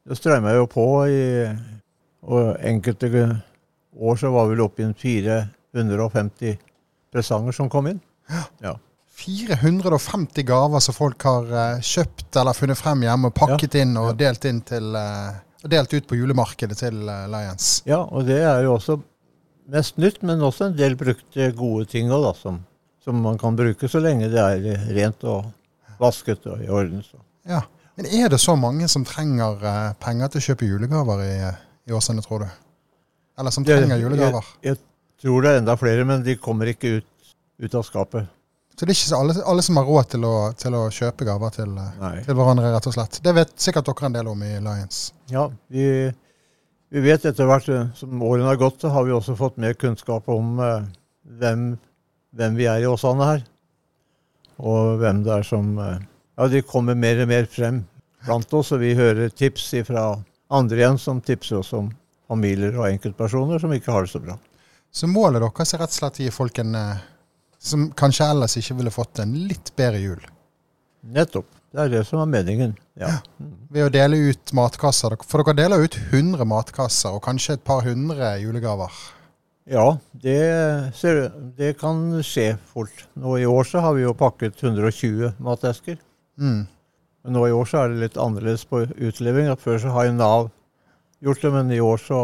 Det 0.06 0.18
strømma 0.18 0.54
jo 0.56 0.66
på 0.70 0.84
i 1.10 1.22
Og 2.20 2.56
enkelte 2.66 3.08
år 3.96 4.16
så 4.20 4.30
var 4.30 4.48
vel 4.50 4.60
oppe 4.60 4.84
i 4.84 4.92
450 4.92 6.58
presanger 7.12 7.56
som 7.56 7.70
kom 7.72 7.88
inn. 7.88 8.00
Ja. 8.60 8.74
450 9.20 10.44
gaver 10.48 10.80
som 10.84 10.96
folk 10.96 11.24
har 11.24 11.48
eh, 11.50 11.80
kjøpt 11.84 12.36
eller 12.40 12.56
funnet 12.56 12.78
frem 12.78 13.02
hjemme 13.04 13.30
og 13.30 13.36
pakket 13.36 13.78
inn 13.80 13.96
og 14.00 14.12
delt, 14.20 14.44
inn 14.48 14.60
til, 14.64 14.94
eh, 14.96 15.40
delt 15.68 15.92
ut 15.96 16.08
på 16.08 16.20
julemarkedet 16.20 16.78
til 16.78 17.00
Lions. 17.04 17.80
Ja, 17.88 18.02
og 18.04 18.28
det 18.28 18.38
er 18.44 18.62
jo 18.64 18.76
også 18.76 19.00
mest 19.70 19.98
nytt, 20.00 20.22
men 20.26 20.42
også 20.44 20.70
en 20.70 20.76
del 20.78 20.96
brukte 20.98 21.50
gode 21.56 21.88
ting 21.90 22.12
også, 22.12 22.26
da, 22.26 22.32
som, 22.38 22.60
som 23.04 23.20
man 23.24 23.38
kan 23.40 23.56
bruke 23.56 23.88
så 23.88 24.00
lenge 24.02 24.28
det 24.32 24.40
er 24.40 24.88
rent 24.96 25.24
og 25.28 25.50
vasket 26.00 26.46
og 26.50 26.64
i 26.64 26.68
orden. 26.68 27.02
Så. 27.04 27.20
Ja. 27.48 27.62
Men 27.96 28.08
er 28.16 28.32
det 28.32 28.40
så 28.40 28.56
mange 28.56 28.88
som 28.88 29.04
trenger 29.04 29.60
eh, 29.66 29.92
penger 30.00 30.32
til 30.32 30.40
å 30.40 30.46
kjøpe 30.50 30.68
julegaver 30.68 31.24
i, 31.26 31.34
i 31.88 31.96
Åsane, 31.96 32.24
tror 32.24 32.44
du? 32.44 32.50
Eller 33.40 33.54
som 33.54 33.64
trenger 33.64 33.86
trenger 33.86 34.04
julegaver? 34.04 34.52
Jeg, 34.62 34.76
jeg 34.76 35.24
tror 35.24 35.44
det 35.44 35.52
er 35.52 35.62
enda 35.62 35.76
flere, 35.80 36.04
men 36.08 36.24
de 36.24 36.36
kommer 36.40 36.70
ikke 36.72 37.00
ut, 37.00 37.32
ut 37.60 37.76
av 37.76 37.84
skapet. 37.88 38.28
Så 38.80 38.86
det 38.88 38.94
er 38.94 38.96
ikke 38.96 39.16
alle, 39.18 39.34
alle 39.52 39.62
som 39.64 39.76
har 39.76 39.88
råd 39.92 40.06
til 40.14 40.22
å, 40.24 40.34
til 40.56 40.76
å 40.78 40.86
kjøpe 40.96 41.26
gaver 41.28 41.52
til, 41.52 41.74
eh, 41.76 42.20
til 42.24 42.36
hverandre, 42.38 42.70
rett 42.72 42.86
og 42.88 42.94
slett. 42.96 43.18
Det 43.20 43.34
vet 43.36 43.52
sikkert 43.60 43.90
dere 43.90 44.08
en 44.08 44.14
del 44.16 44.30
om 44.30 44.44
i 44.46 44.54
Lions. 44.64 45.00
Ja, 45.28 45.42
vi, 45.68 45.84
vi 46.88 47.02
vet 47.04 47.26
etter 47.28 47.50
hvert 47.50 47.68
eh, 47.68 47.90
som 47.98 48.24
årene 48.24 48.48
har 48.48 48.60
gått, 48.62 48.80
så 48.80 48.92
har 48.94 49.04
vi 49.04 49.12
også 49.12 49.36
fått 49.36 49.60
mer 49.60 49.76
kunnskap 49.76 50.32
om 50.32 50.62
eh, 50.64 50.88
hvem, 51.42 51.66
hvem 52.36 52.58
vi 52.58 52.68
er 52.70 52.82
i 52.82 52.88
Åsane 52.88 53.26
her. 53.26 53.44
Og 54.60 54.98
hvem 55.00 55.22
det 55.24 55.34
er 55.38 55.46
som 55.46 55.72
eh, 55.78 56.00
Ja, 56.40 56.48
de 56.48 56.62
kommer 56.64 56.96
mer 56.96 57.22
og 57.22 57.28
mer 57.28 57.48
frem 57.50 57.82
blant 58.24 58.52
oss, 58.56 58.72
og 58.72 58.80
vi 58.80 58.94
hører 58.96 59.32
tips 59.32 59.70
fra 59.84 60.04
andre 60.52 60.78
igjen 60.80 60.98
som 61.00 61.20
tipser 61.24 61.60
oss 61.60 61.72
om 61.76 61.90
familier 62.30 62.76
og 62.78 62.88
enkeltpersoner 62.88 63.60
som 63.60 63.72
ikke 63.74 63.92
har 63.92 64.06
det 64.06 64.12
så 64.12 64.20
bra. 64.22 64.36
Så 64.92 65.08
målet 65.10 65.42
deres 65.42 65.74
er 65.74 65.82
rett 65.82 65.92
og 65.92 65.98
slett 65.98 66.20
å 66.20 66.24
gi 66.24 66.34
folk 66.34 66.60
en 66.62 66.74
eh, 66.78 67.06
som 67.60 67.90
kanskje 67.92 68.28
ellers 68.32 68.56
ikke 68.56 68.78
ville 68.78 68.92
fått 68.94 69.20
en 69.22 69.34
litt 69.48 69.72
bedre 69.76 70.00
jul. 70.00 70.20
Nettopp. 71.12 71.48
Det 71.70 71.84
er 71.84 71.92
det 71.92 72.00
som 72.08 72.18
er 72.18 72.30
meningen. 72.30 72.72
Ja. 72.98 73.20
Ved 73.70 73.86
å 73.86 73.92
dele 73.94 74.18
ut 74.30 74.52
matkasser. 74.56 75.14
For 75.22 75.44
dere 75.44 75.58
deler 75.60 75.84
ut 75.84 75.96
100 76.10 76.48
matkasser 76.48 77.14
og 77.14 77.22
kanskje 77.22 77.58
et 77.58 77.66
par 77.66 77.84
hundre 77.86 78.32
julegaver. 78.42 78.90
Ja, 79.68 79.98
det, 80.12 80.40
ser, 80.96 81.26
det 81.56 81.74
kan 81.80 82.22
skje 82.24 82.54
fort. 82.72 83.04
Nå 83.14 83.36
I 83.38 83.46
år 83.46 83.66
så 83.68 83.82
har 83.84 83.94
vi 83.94 84.06
jo 84.06 84.16
pakket 84.16 84.62
120 84.62 85.34
matesker. 85.38 85.98
Mm. 86.40 86.64
Men 87.24 87.36
nå 87.36 87.44
i 87.46 87.52
år 87.52 87.68
så 87.68 87.82
er 87.82 87.92
det 87.92 88.00
litt 88.06 88.16
annerledes 88.20 88.64
på 88.68 88.86
utlevering. 88.88 89.50
At 89.52 89.62
før 89.62 89.78
så 89.82 89.92
har 89.94 90.08
jo 90.08 90.16
Nav 90.16 90.48
gjort 91.20 91.44
det, 91.44 91.52
men 91.52 91.70
i 91.76 91.82
år 91.84 92.00
så 92.00 92.22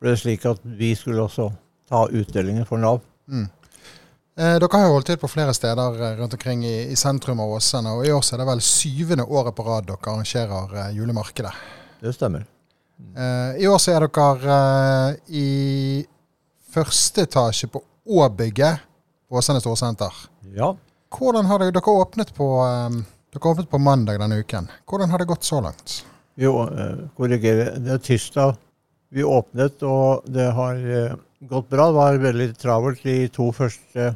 ble 0.00 0.14
det 0.14 0.22
slik 0.22 0.46
at 0.46 0.62
vi 0.62 0.94
skulle 0.98 1.26
også 1.26 1.50
ta 1.90 2.06
utdelingen 2.08 2.66
for 2.68 2.80
Nav. 2.80 3.02
Mm. 3.26 3.48
Eh, 4.34 4.56
dere 4.58 4.70
har 4.72 4.88
jo 4.88 4.96
holdt 4.96 5.12
til 5.12 5.20
på 5.22 5.30
flere 5.30 5.54
steder 5.54 6.00
eh, 6.00 6.16
rundt 6.18 6.34
omkring 6.34 6.64
i, 6.66 6.76
i 6.90 6.96
sentrum 6.98 7.42
av 7.42 7.52
Åsane, 7.58 7.92
og 7.94 8.06
i 8.06 8.10
år 8.14 8.22
så 8.24 8.34
er 8.34 8.42
det 8.42 8.48
vel 8.48 8.64
syvende 8.66 9.26
året 9.26 9.54
på 9.54 9.66
rad 9.66 9.86
dere 9.86 10.10
arrangerer 10.10 10.74
eh, 10.80 10.96
julemarkedet. 10.96 11.52
Det 12.02 12.14
stemmer. 12.16 12.46
Eh, 13.14 13.62
I 13.62 13.68
år 13.70 13.78
så 13.82 13.94
er 13.94 14.06
dere 14.06 14.56
eh, 14.56 15.36
i 15.38 15.48
første 16.74 17.24
etasje 17.28 17.70
på 17.70 17.82
Å-bygget 18.04 18.82
på 19.28 19.38
Åsane 19.40 19.62
Storsenter. 19.62 20.12
Ja. 20.54 20.74
Hvordan 21.14 21.46
har 21.46 21.62
det, 21.62 21.70
dere 21.76 21.94
åpnet 22.02 22.34
på 22.36 22.48
eh, 22.66 23.02
dere 23.34 23.50
åpnet 23.50 23.70
på 23.70 23.78
mandag 23.82 24.20
denne 24.22 24.36
uken. 24.38 24.68
Hvordan 24.86 25.10
har 25.10 25.18
det 25.18 25.26
gått 25.26 25.44
så 25.44 25.60
langt? 25.60 26.04
Jo, 26.38 26.52
korrigerer. 26.64 27.08
korrigere. 27.16 27.64
Det 27.82 27.96
er 27.96 28.02
tirsdag 28.02 28.56
vi 29.14 29.24
åpnet, 29.26 29.82
og 29.82 30.26
det 30.30 30.46
har 30.54 30.78
eh, 30.78 31.16
gått 31.50 31.68
bra. 31.70 31.88
Det 31.88 31.98
var 31.98 32.20
veldig 32.22 32.46
travelt 32.58 33.02
de 33.02 33.16
to 33.34 33.48
første 33.54 34.12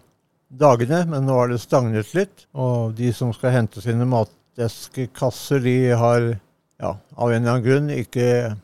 dagene, 0.49 1.05
men 1.11 1.27
nå 1.27 1.35
har 1.35 1.51
det 1.51 1.59
stagnet 1.63 2.15
litt. 2.15 2.47
Og 2.55 2.95
de 2.99 3.11
som 3.15 3.35
skal 3.35 3.57
hente 3.57 3.83
sine 3.83 4.07
matdeskekasser, 4.07 5.67
de 5.67 5.77
har 5.99 6.31
ja, 6.79 6.95
av 6.95 7.33
en 7.33 7.43
eller 7.43 7.57
annen 7.57 7.67
grunn 7.67 7.91
ikke 7.95 8.55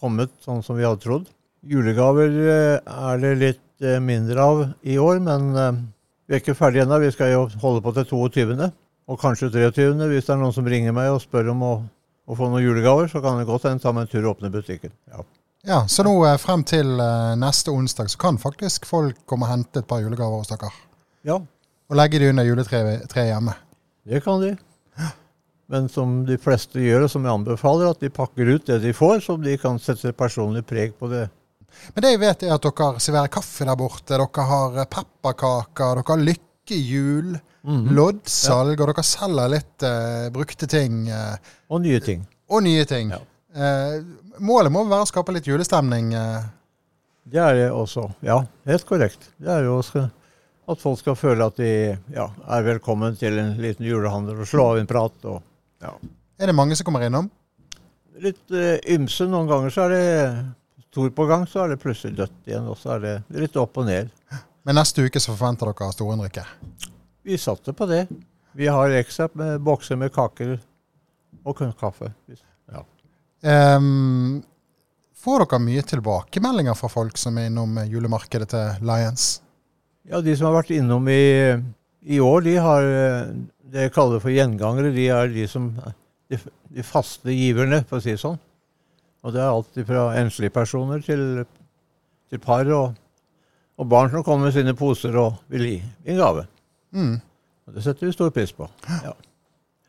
kommet 0.00 0.32
sånn 0.44 0.60
som 0.64 0.76
vi 0.76 0.84
hadde 0.84 1.00
trodd. 1.04 1.28
Julegaver 1.66 2.30
eh, 2.30 2.76
er 2.80 3.18
det 3.20 3.32
litt 3.40 3.84
eh, 3.84 3.98
mindre 4.00 4.44
av 4.44 4.62
i 4.88 4.96
år, 5.00 5.18
men 5.24 5.50
eh, 5.56 5.80
vi 6.30 6.36
er 6.36 6.42
ikke 6.42 6.56
ferdige 6.56 6.86
ennå. 6.86 7.00
Vi 7.02 7.10
skal 7.12 7.34
jo 7.34 7.42
holde 7.60 7.82
på 7.84 7.92
til 7.98 8.06
22. 8.08 8.70
Og 9.10 9.18
kanskje 9.20 9.50
23. 9.52 9.90
Hvis 10.12 10.28
det 10.28 10.34
er 10.34 10.40
noen 10.40 10.54
som 10.56 10.68
ringer 10.70 10.94
meg 10.96 11.10
og 11.12 11.20
spør 11.24 11.50
om 11.52 11.64
å, 11.66 11.72
å 12.30 12.38
få 12.38 12.48
noen 12.48 12.64
julegaver, 12.64 13.10
så 13.12 13.20
kan 13.24 13.40
det 13.40 13.48
godt 13.48 13.66
hende 13.68 13.82
ta 13.82 13.92
meg 13.92 14.06
en 14.06 14.12
tur 14.12 14.22
og 14.24 14.36
åpne 14.36 14.52
butikken. 14.54 14.94
Ja. 15.10 15.24
Ja, 15.68 15.78
Så 15.92 16.00
nå 16.06 16.14
frem 16.40 16.62
til 16.64 16.94
neste 17.36 17.68
onsdag 17.74 18.08
så 18.08 18.16
kan 18.22 18.38
faktisk 18.40 18.86
folk 18.88 19.18
komme 19.28 19.44
og 19.44 19.50
hente 19.52 19.82
et 19.82 19.88
par 19.90 20.00
julegaver 20.00 20.40
hos 20.40 20.48
dere. 20.48 20.70
ja, 21.28 21.34
Og 21.36 21.98
legge 21.98 22.22
de 22.22 22.30
under 22.30 22.46
juletreet 22.48 23.12
hjemme. 23.12 23.52
det 24.08 24.22
kan 24.24 24.40
de. 24.40 24.54
Men 25.68 25.90
som 25.92 26.24
de 26.24 26.38
fleste 26.40 26.80
gjør, 26.80 27.04
og 27.04 27.10
som 27.12 27.26
jeg 27.26 27.34
anbefaler, 27.34 27.90
at 27.92 28.00
de 28.00 28.08
pakker 28.08 28.48
ut 28.54 28.64
det 28.66 28.80
de 28.82 28.94
får, 28.96 29.20
så 29.26 29.36
de 29.36 29.58
kan 29.60 29.76
sette 29.78 30.14
personlig 30.16 30.64
preg 30.64 30.96
på 30.98 31.10
det. 31.12 31.26
Men 31.94 32.04
det 32.04 32.10
jeg 32.14 32.20
vet 32.22 32.42
er 32.46 32.54
at 32.54 32.66
dere 32.66 33.02
serverer 33.02 33.32
kaffe 33.32 33.66
der 33.68 33.78
borte. 33.78 34.14
Dere 34.14 34.46
har 34.50 34.78
pepperkaker, 34.90 36.00
dere 36.00 36.04
har 36.08 36.22
lykkehjul, 36.28 37.34
loddsalg, 37.96 38.80
og 38.80 38.92
dere 38.92 39.04
selger 39.06 39.50
litt 39.52 39.86
uh, 39.86 40.28
brukte 40.34 40.68
ting. 40.70 41.02
Uh, 41.10 41.34
Og 41.70 41.82
nye 41.84 42.00
ting. 42.04 42.24
og 42.50 42.64
nye 42.66 42.86
ting. 42.88 43.12
Ja. 43.14 43.20
Uh, 43.50 44.38
målet 44.38 44.72
må 44.72 44.84
være 44.88 45.06
å 45.06 45.10
skape 45.10 45.34
litt 45.34 45.48
julestemning. 45.50 46.14
Det 47.30 47.42
er 47.42 47.58
det 47.58 47.68
også. 47.74 48.08
Ja, 48.24 48.40
helt 48.66 48.86
korrekt. 48.88 49.28
Det 49.38 49.50
er 49.52 49.66
jo 49.66 49.78
også 49.80 50.06
at 50.70 50.78
folk 50.78 51.00
skal 51.00 51.16
føle 51.18 51.46
at 51.50 51.56
de 51.58 51.96
ja, 52.14 52.28
er 52.46 52.62
velkommen 52.62 53.16
til 53.18 53.40
en 53.42 53.56
liten 53.58 53.86
julehandel 53.88 54.38
og 54.38 54.46
slå 54.46 54.68
av 54.70 54.78
en 54.78 54.88
prat. 54.88 55.16
og 55.26 55.42
ja. 55.82 55.92
Er 56.38 56.50
det 56.50 56.54
mange 56.54 56.76
som 56.78 56.86
kommer 56.86 57.02
innom? 57.02 57.26
Litt 58.22 58.54
ymse. 58.94 59.26
Noen 59.26 59.50
ganger 59.50 59.74
så 59.74 59.88
er 59.88 59.94
det 59.96 60.04
stor 60.90 61.10
på 61.14 61.26
gang, 61.30 61.46
så 61.48 61.64
er 61.64 61.72
det 61.72 61.80
plutselig 61.82 62.18
dødt 62.18 62.50
igjen. 62.50 62.68
Og 62.70 62.78
så 62.78 62.96
er 62.96 63.04
det 63.04 63.42
litt 63.42 63.58
opp 63.60 63.78
og 63.80 63.88
ned. 63.88 64.10
Men 64.66 64.76
neste 64.76 65.06
uke 65.06 65.22
så 65.22 65.32
forventer 65.34 65.70
dere 65.70 65.94
storinnrykket. 65.94 66.54
Vi 67.26 67.38
satser 67.38 67.76
på 67.76 67.88
det. 67.90 68.04
Vi 68.58 68.66
har 68.66 68.96
ekstra 68.98 69.28
med 69.38 69.60
bokser 69.64 69.98
med 70.00 70.12
kaker 70.14 70.56
og 71.46 71.60
kaffe. 71.78 72.10
Ja. 72.70 72.82
Um, 73.76 74.40
får 75.16 75.44
dere 75.44 75.62
mye 75.62 75.84
tilbakemeldinger 75.86 76.76
fra 76.76 76.90
folk 76.92 77.20
som 77.20 77.38
er 77.38 77.48
innom 77.48 77.78
julemarkedet 77.86 78.50
til 78.52 78.84
Lions? 78.84 79.38
ja, 80.10 80.20
de 80.20 80.36
som 80.36 80.48
har 80.48 80.60
vært 80.60 80.74
innom 80.74 81.08
i, 81.10 81.22
i 82.02 82.20
år, 82.22 82.44
de 82.46 82.54
har 82.60 82.86
eh, 82.86 83.32
det 83.70 83.86
jeg 83.86 83.94
kaller 83.94 84.22
for 84.22 84.34
gjengangere. 84.34 84.92
De 84.94 85.06
er 85.12 85.34
de 85.34 85.46
som 85.50 85.70
de, 86.30 86.38
de 86.74 86.86
faste 86.86 87.34
giverne, 87.34 87.82
for 87.88 88.00
å 88.00 88.04
si 88.04 88.14
det 88.14 88.22
sånn. 88.22 88.38
Og 89.20 89.34
det 89.34 89.42
er 89.42 89.50
alt 89.50 89.80
fra 89.86 90.04
enslige 90.20 90.52
personer 90.54 91.02
til, 91.04 91.44
til 92.30 92.40
par 92.40 92.68
og, 92.72 92.94
og 93.76 93.88
barn 93.88 94.12
som 94.12 94.24
kommer 94.24 94.48
med 94.48 94.56
sine 94.56 94.74
poser 94.76 95.16
og 95.20 95.40
vil 95.52 95.66
gi 95.66 95.76
en 96.06 96.20
gave. 96.20 96.46
Mm. 96.96 97.18
Og 97.68 97.76
det 97.76 97.84
setter 97.84 98.08
vi 98.08 98.16
stor 98.16 98.32
pris 98.34 98.52
på. 98.56 98.68
Ja. 99.04 99.12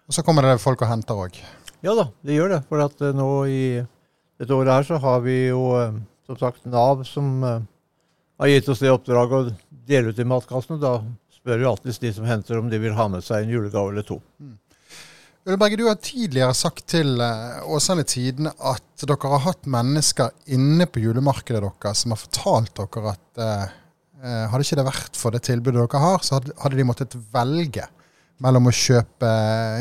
Og 0.07 0.15
så 0.15 0.23
kommer 0.27 0.43
det 0.43 0.59
folk 0.61 0.81
og 0.83 0.91
henter 0.91 1.17
òg. 1.17 1.39
Ja 1.81 1.95
da, 1.97 2.09
det 2.21 2.35
gjør 2.35 2.57
det. 2.57 2.61
For 2.69 2.83
at 2.83 3.01
eh, 3.01 3.15
nå 3.15 3.29
i 3.49 3.61
dette 4.41 4.53
året 4.53 4.75
her 4.75 4.87
så 4.89 4.99
har 5.01 5.21
vi 5.23 5.37
jo 5.47 5.63
eh, 5.79 5.95
som 6.27 6.37
sagt 6.37 6.67
Nav 6.69 7.05
som 7.07 7.39
eh, 7.47 7.63
har 8.41 8.51
gitt 8.51 8.69
oss 8.73 8.83
det 8.83 8.91
oppdraget 8.91 9.37
å 9.37 9.79
dele 9.87 10.11
ut 10.11 10.19
i 10.19 10.27
matkassene. 10.27 10.81
Da 10.81 10.99
spør 11.33 11.63
jo 11.63 11.71
alltid 11.71 12.03
de 12.03 12.13
som 12.19 12.27
henter 12.27 12.59
om 12.59 12.69
de 12.69 12.81
vil 12.81 12.97
ha 12.97 13.07
med 13.09 13.25
seg 13.25 13.45
en 13.45 13.55
julegave 13.55 13.95
eller 13.95 14.05
to. 14.05 14.19
Ulle 15.49 15.69
du 15.73 15.87
har 15.87 15.97
tidligere 15.97 16.53
sagt 16.53 16.83
til 16.93 17.15
eh, 17.17 17.61
Åsane 17.65 18.03
tiden 18.05 18.45
at 18.51 19.05
dere 19.09 19.29
har 19.31 19.41
hatt 19.47 19.65
mennesker 19.65 20.29
inne 20.53 20.85
på 20.85 21.01
julemarkedet 21.01 21.63
deres 21.63 22.03
som 22.03 22.13
har 22.13 22.21
fortalt 22.21 22.75
dere 22.77 23.13
at 23.15 23.41
eh, 23.41 23.63
eh, 24.21 24.43
hadde 24.51 24.67
ikke 24.67 24.77
det 24.77 24.85
vært 24.85 25.17
for 25.17 25.33
det 25.33 25.41
tilbudet 25.47 25.79
dere 25.81 26.03
har, 26.03 26.21
så 26.21 26.37
hadde, 26.37 26.75
de 26.77 26.85
måttet 26.85 27.17
velge 27.33 27.87
mellom 28.41 28.69
å 28.69 28.75
kjøpe 28.75 29.31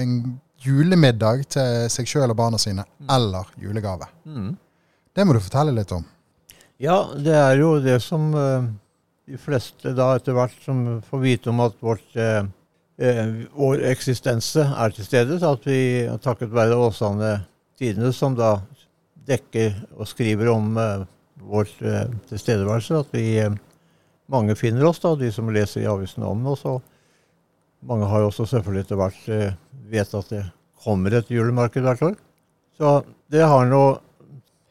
en 0.01 0.17
julemiddag 0.65 1.45
til 1.53 1.85
seg 1.93 2.09
sjøl 2.09 2.33
og 2.33 2.39
barna 2.41 2.61
sine 2.61 2.87
eller 3.09 3.53
julegave. 3.61 4.09
Det 5.13 5.27
må 5.27 5.37
du 5.37 5.43
fortelle 5.45 5.77
litt 5.77 5.93
om. 5.93 6.05
Ja, 6.81 7.11
det 7.13 7.37
er 7.37 7.61
jo 7.61 7.75
det 7.85 7.99
som 8.01 8.31
eh, 8.33 8.71
de 9.29 9.41
fleste 9.41 9.93
da 9.97 10.15
etter 10.17 10.37
hvert 10.37 10.57
som 10.65 11.03
får 11.05 11.21
vite 11.21 11.53
om 11.53 11.61
at 11.67 11.77
vårt 11.85 12.17
eh, 12.17 12.47
vår 13.01 13.81
eksistense 13.89 14.61
er 14.61 14.93
til 14.93 15.07
stede. 15.07 15.39
Så 15.41 15.55
at 15.57 15.63
vi 15.65 15.81
takket 16.21 16.53
være 16.53 16.77
Åsane 16.77 17.39
Tidende, 17.81 18.13
som 18.13 18.35
da 18.37 18.59
dekker 19.31 19.75
og 19.97 20.09
skriver 20.11 20.51
om 20.53 20.77
eh, 20.77 21.05
vår 21.41 21.71
eh, 21.87 22.15
tilstedeværelse, 22.29 23.03
at 23.05 23.15
vi 23.17 23.25
eh, 23.41 23.55
mange 24.31 24.57
finner 24.59 24.87
oss, 24.89 25.01
da, 25.03 25.15
de 25.19 25.31
som 25.33 25.51
leser 25.53 25.85
i 25.85 25.91
avisene 25.91 26.29
om 26.29 26.47
oss. 26.53 26.67
Og 26.69 26.83
mange 27.87 28.09
har 28.11 28.27
også 28.27 28.47
selvfølgelig 28.51 28.87
etter 28.87 29.01
hvert 29.01 29.29
eh, 29.33 29.59
vet 29.91 30.15
at 30.19 30.33
det 30.35 30.45
kommer 30.85 31.17
et 31.17 31.33
julemarked 31.33 31.85
hvert 31.85 32.05
år. 32.11 32.17
Så 32.77 33.01
det 33.33 33.45
har 33.45 33.69
nå 33.69 33.85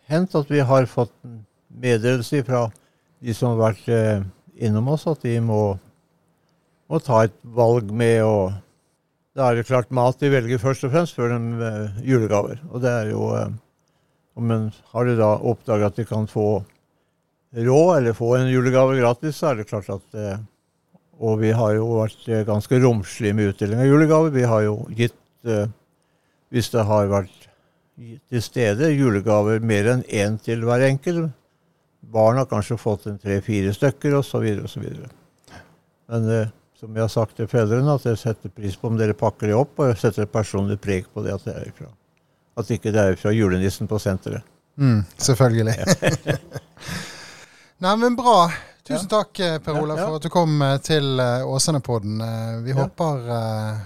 hendt 0.09 0.37
at 0.37 0.49
vi 0.49 0.61
har 0.65 0.89
fått 0.89 1.13
meddelelse 1.69 2.41
fra 2.47 2.67
de 3.19 3.35
som 3.35 3.53
har 3.53 3.63
vært 3.69 3.89
eh, 3.93 4.25
innom 4.65 4.89
oss, 4.93 5.07
at 5.09 5.21
de 5.25 5.37
må 5.43 5.61
må 6.89 6.99
ta 7.03 7.23
et 7.27 7.35
valg 7.43 7.93
med 7.93 8.23
å 8.25 8.35
Da 9.37 9.51
er 9.51 9.59
det 9.59 9.67
klart 9.69 9.91
mat 9.93 10.19
de 10.19 10.31
velger 10.33 10.59
først 10.59 10.83
og 10.87 10.91
fremst, 10.91 11.15
før 11.15 11.31
de 11.31 11.37
uh, 11.61 11.99
julegaver. 12.03 12.59
Og 12.73 12.81
det 12.83 12.91
er 12.91 13.11
jo 13.13 13.29
uh, 13.31 13.47
Men 14.35 14.71
har 14.91 15.05
de 15.05 15.15
da 15.19 15.29
oppdaget 15.37 15.93
at 15.93 15.99
de 16.01 16.05
kan 16.09 16.27
få 16.27 16.63
råd, 17.55 17.97
eller 17.97 18.13
få 18.13 18.35
en 18.37 18.49
julegave 18.49 18.97
gratis, 18.99 19.37
så 19.37 19.51
er 19.51 19.59
det 19.59 19.69
klart 19.69 19.89
at 19.93 20.17
uh, 20.17 20.39
Og 21.19 21.39
vi 21.41 21.51
har 21.51 21.73
jo 21.75 21.87
vært 21.97 22.27
eh, 22.31 22.45
ganske 22.47 22.77
romslige 22.79 23.35
med 23.35 23.51
utdeling 23.51 23.81
av 23.83 23.89
julegaver. 23.89 24.31
Vi 24.31 24.45
har 24.47 24.61
jo 24.63 24.75
gitt, 24.95 25.17
eh, 25.43 25.65
hvis 26.47 26.69
det 26.71 26.85
har 26.87 27.09
vært 27.11 27.49
til 28.31 28.41
stede, 28.41 28.93
julegaver 28.95 29.59
mer 29.59 29.89
enn 29.91 30.05
én 30.07 30.37
til 30.39 30.63
hver 30.63 30.85
enkel. 30.87 31.25
Barn 31.99 32.39
har 32.39 32.47
kanskje 32.47 32.79
fått 32.79 33.09
en 33.11 33.19
tre-fire 33.19 33.73
stykker, 33.75 34.15
osv. 34.21 34.47
osv. 34.63 34.85
Men 36.07 36.29
eh, 36.31 36.55
som 36.79 36.95
jeg 36.95 37.03
har 37.03 37.11
sagt 37.11 37.35
til 37.35 37.47
fedrene, 37.51 37.91
at 37.97 38.05
jeg 38.07 38.17
setter 38.21 38.51
pris 38.55 38.77
på 38.79 38.87
om 38.87 38.95
dere 38.99 39.13
pakker 39.17 39.49
det 39.51 39.55
opp, 39.57 39.73
og 39.81 39.89
jeg 39.91 39.97
setter 39.99 40.23
et 40.23 40.31
personlig 40.31 40.77
preg 40.81 41.09
på 41.13 41.23
det 41.25 41.33
at 41.35 41.43
det 41.47 41.55
er 41.59 41.73
fra, 41.75 41.89
at 42.61 42.71
ikke 42.71 42.93
det 42.95 43.03
er 43.03 43.17
fra 43.19 43.33
julenissen 43.35 43.89
på 43.91 43.99
senteret. 43.99 44.45
Mm, 44.79 45.01
selvfølgelig. 45.19 45.75
Nei, 47.83 47.95
men 47.99 48.15
bra. 48.15 48.47
Tusen 48.87 49.07
takk, 49.11 49.39
eh, 49.43 49.57
Per 49.59 49.75
Ja, 49.75 49.81
Olav, 49.83 49.97
ja. 49.99 50.05
for 50.07 50.15
at 50.17 50.23
du 50.25 50.29
kom 50.33 50.61
eh, 50.65 50.77
til 50.83 51.19
eh, 51.19 51.43
Åsane-podden. 51.47 52.21
Vi 52.63 52.71
Ja. 52.73 52.77
håper 52.83 53.27
uh, 53.29 53.81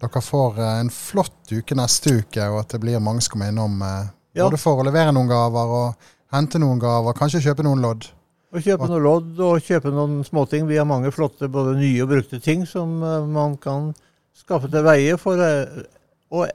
dere 0.00 0.20
får 0.22 0.60
en 0.60 0.90
flott 0.92 1.52
uke 1.52 1.74
neste 1.74 2.18
uke, 2.20 2.44
og 2.52 2.60
at 2.60 2.68
det 2.76 2.80
blir 2.84 3.00
mange 3.00 3.20
som 3.24 3.32
kommer 3.36 3.48
innom 3.52 3.80
Uh, 3.82 4.06
Ja. 4.36 4.44
både 4.44 4.58
for 4.60 4.76
å 4.76 4.84
levere 4.84 5.12
noen 5.16 5.28
gaver 5.30 5.70
og 5.72 5.94
hente 6.32 6.58
noen 6.60 6.76
gaver, 6.78 7.14
kanskje 7.16 7.40
kjøpe 7.40 7.64
noen 7.64 7.80
lodd. 7.80 8.04
Og 8.54 8.62
kjøpe 8.62 8.86
noe 8.88 9.02
lodd 9.02 9.40
og 9.42 9.64
kjøpe 9.64 9.90
noen 9.92 10.20
småting. 10.26 10.68
Vi 10.68 10.78
har 10.78 10.86
mange 10.88 11.10
flotte 11.14 11.48
både 11.52 11.74
nye 11.80 12.04
og 12.04 12.12
brukte 12.12 12.40
ting 12.42 12.64
som 12.68 13.00
eh, 13.02 13.26
man 13.26 13.56
kan 13.60 13.90
skaffe 14.36 14.70
til 14.72 14.84
veie 14.86 15.16
for 15.20 15.40
eh, 15.42 15.82
Og 16.30 16.48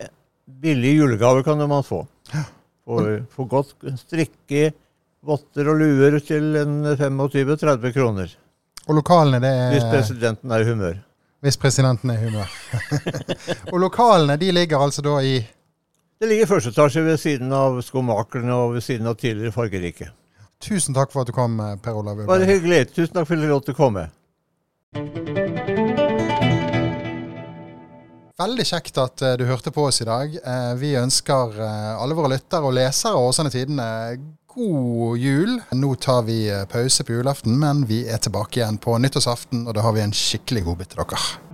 billige 0.61 1.01
julegaver 1.01 1.43
kan 1.43 1.61
man 1.67 1.83
få. 1.83 2.05
For, 2.85 3.45
godt 3.47 3.75
strikke 4.01 4.71
votter 5.23 5.69
og 5.69 5.79
luer 5.79 6.17
til 6.25 6.57
25-30 6.97 7.93
kroner. 7.95 8.33
Og 8.89 8.97
lokalene, 8.97 9.39
det 9.43 9.51
er 9.53 9.73
Hvis 9.75 9.85
er 9.85 9.91
presidenten 9.93 10.51
er 10.51 10.63
i 10.63 10.69
humør. 10.69 10.95
Hvis 11.41 11.57
presidenten 11.57 12.09
er 12.09 12.19
i 12.19 12.29
humør. 12.29 12.49
og 13.73 13.79
lokalene, 13.79 14.37
de 14.41 14.51
ligger 14.51 14.81
altså 14.81 15.01
da 15.05 15.19
i 15.21 15.37
Det 16.19 16.29
ligger 16.29 16.45
i 16.45 16.49
første 16.49 16.69
etasje 16.69 17.05
ved 17.05 17.17
siden 17.17 17.53
av 17.53 17.79
Skomakerne 17.81 18.53
og 18.53 18.73
ved 18.75 18.81
siden 18.85 19.07
av 19.07 19.15
tidligere 19.15 19.51
Fargerike. 19.51 20.11
Tusen 20.61 20.93
takk 20.93 21.11
for 21.13 21.23
at 21.23 21.29
du 21.29 21.33
kom, 21.35 21.59
eh, 21.59 21.75
Per 21.81 21.97
Olav. 21.97 22.25
Bare 22.29 22.45
hyggelig. 22.45 22.91
Tusen 22.93 23.15
takk 23.15 23.27
for 23.27 23.35
at 23.35 23.41
du 23.41 23.49
lot 23.49 23.71
komme. 23.77 24.09
Veldig 28.41 28.65
kjekt 28.65 28.97
at 29.01 29.21
eh, 29.25 29.37
du 29.37 29.45
hørte 29.49 29.73
på 29.73 29.87
oss 29.89 30.01
i 30.01 30.07
dag. 30.09 30.35
Eh, 30.37 30.73
vi 30.81 30.93
ønsker 30.99 31.57
alle 31.61 32.17
våre 32.17 32.35
lyttere 32.35 32.69
og 32.69 32.77
lesere 32.77 33.17
og 33.17 33.31
Åsane 33.31 33.53
Tidene 33.53 33.89
god 34.51 35.17
jul. 35.17 35.55
Nå 35.71 35.93
tar 35.95 36.25
vi 36.27 36.43
pause 36.69 37.05
på 37.07 37.15
julaften, 37.15 37.57
men 37.57 37.85
vi 37.87 38.03
er 38.05 38.19
tilbake 38.21 38.59
igjen 38.59 38.81
på 38.83 38.97
nyttårsaften, 38.99 39.63
og 39.65 39.77
da 39.77 39.85
har 39.85 39.95
vi 39.95 40.03
en 40.03 40.13
skikkelig 40.13 40.65
godbit 40.67 40.93
til 40.93 41.01
dere. 41.05 41.50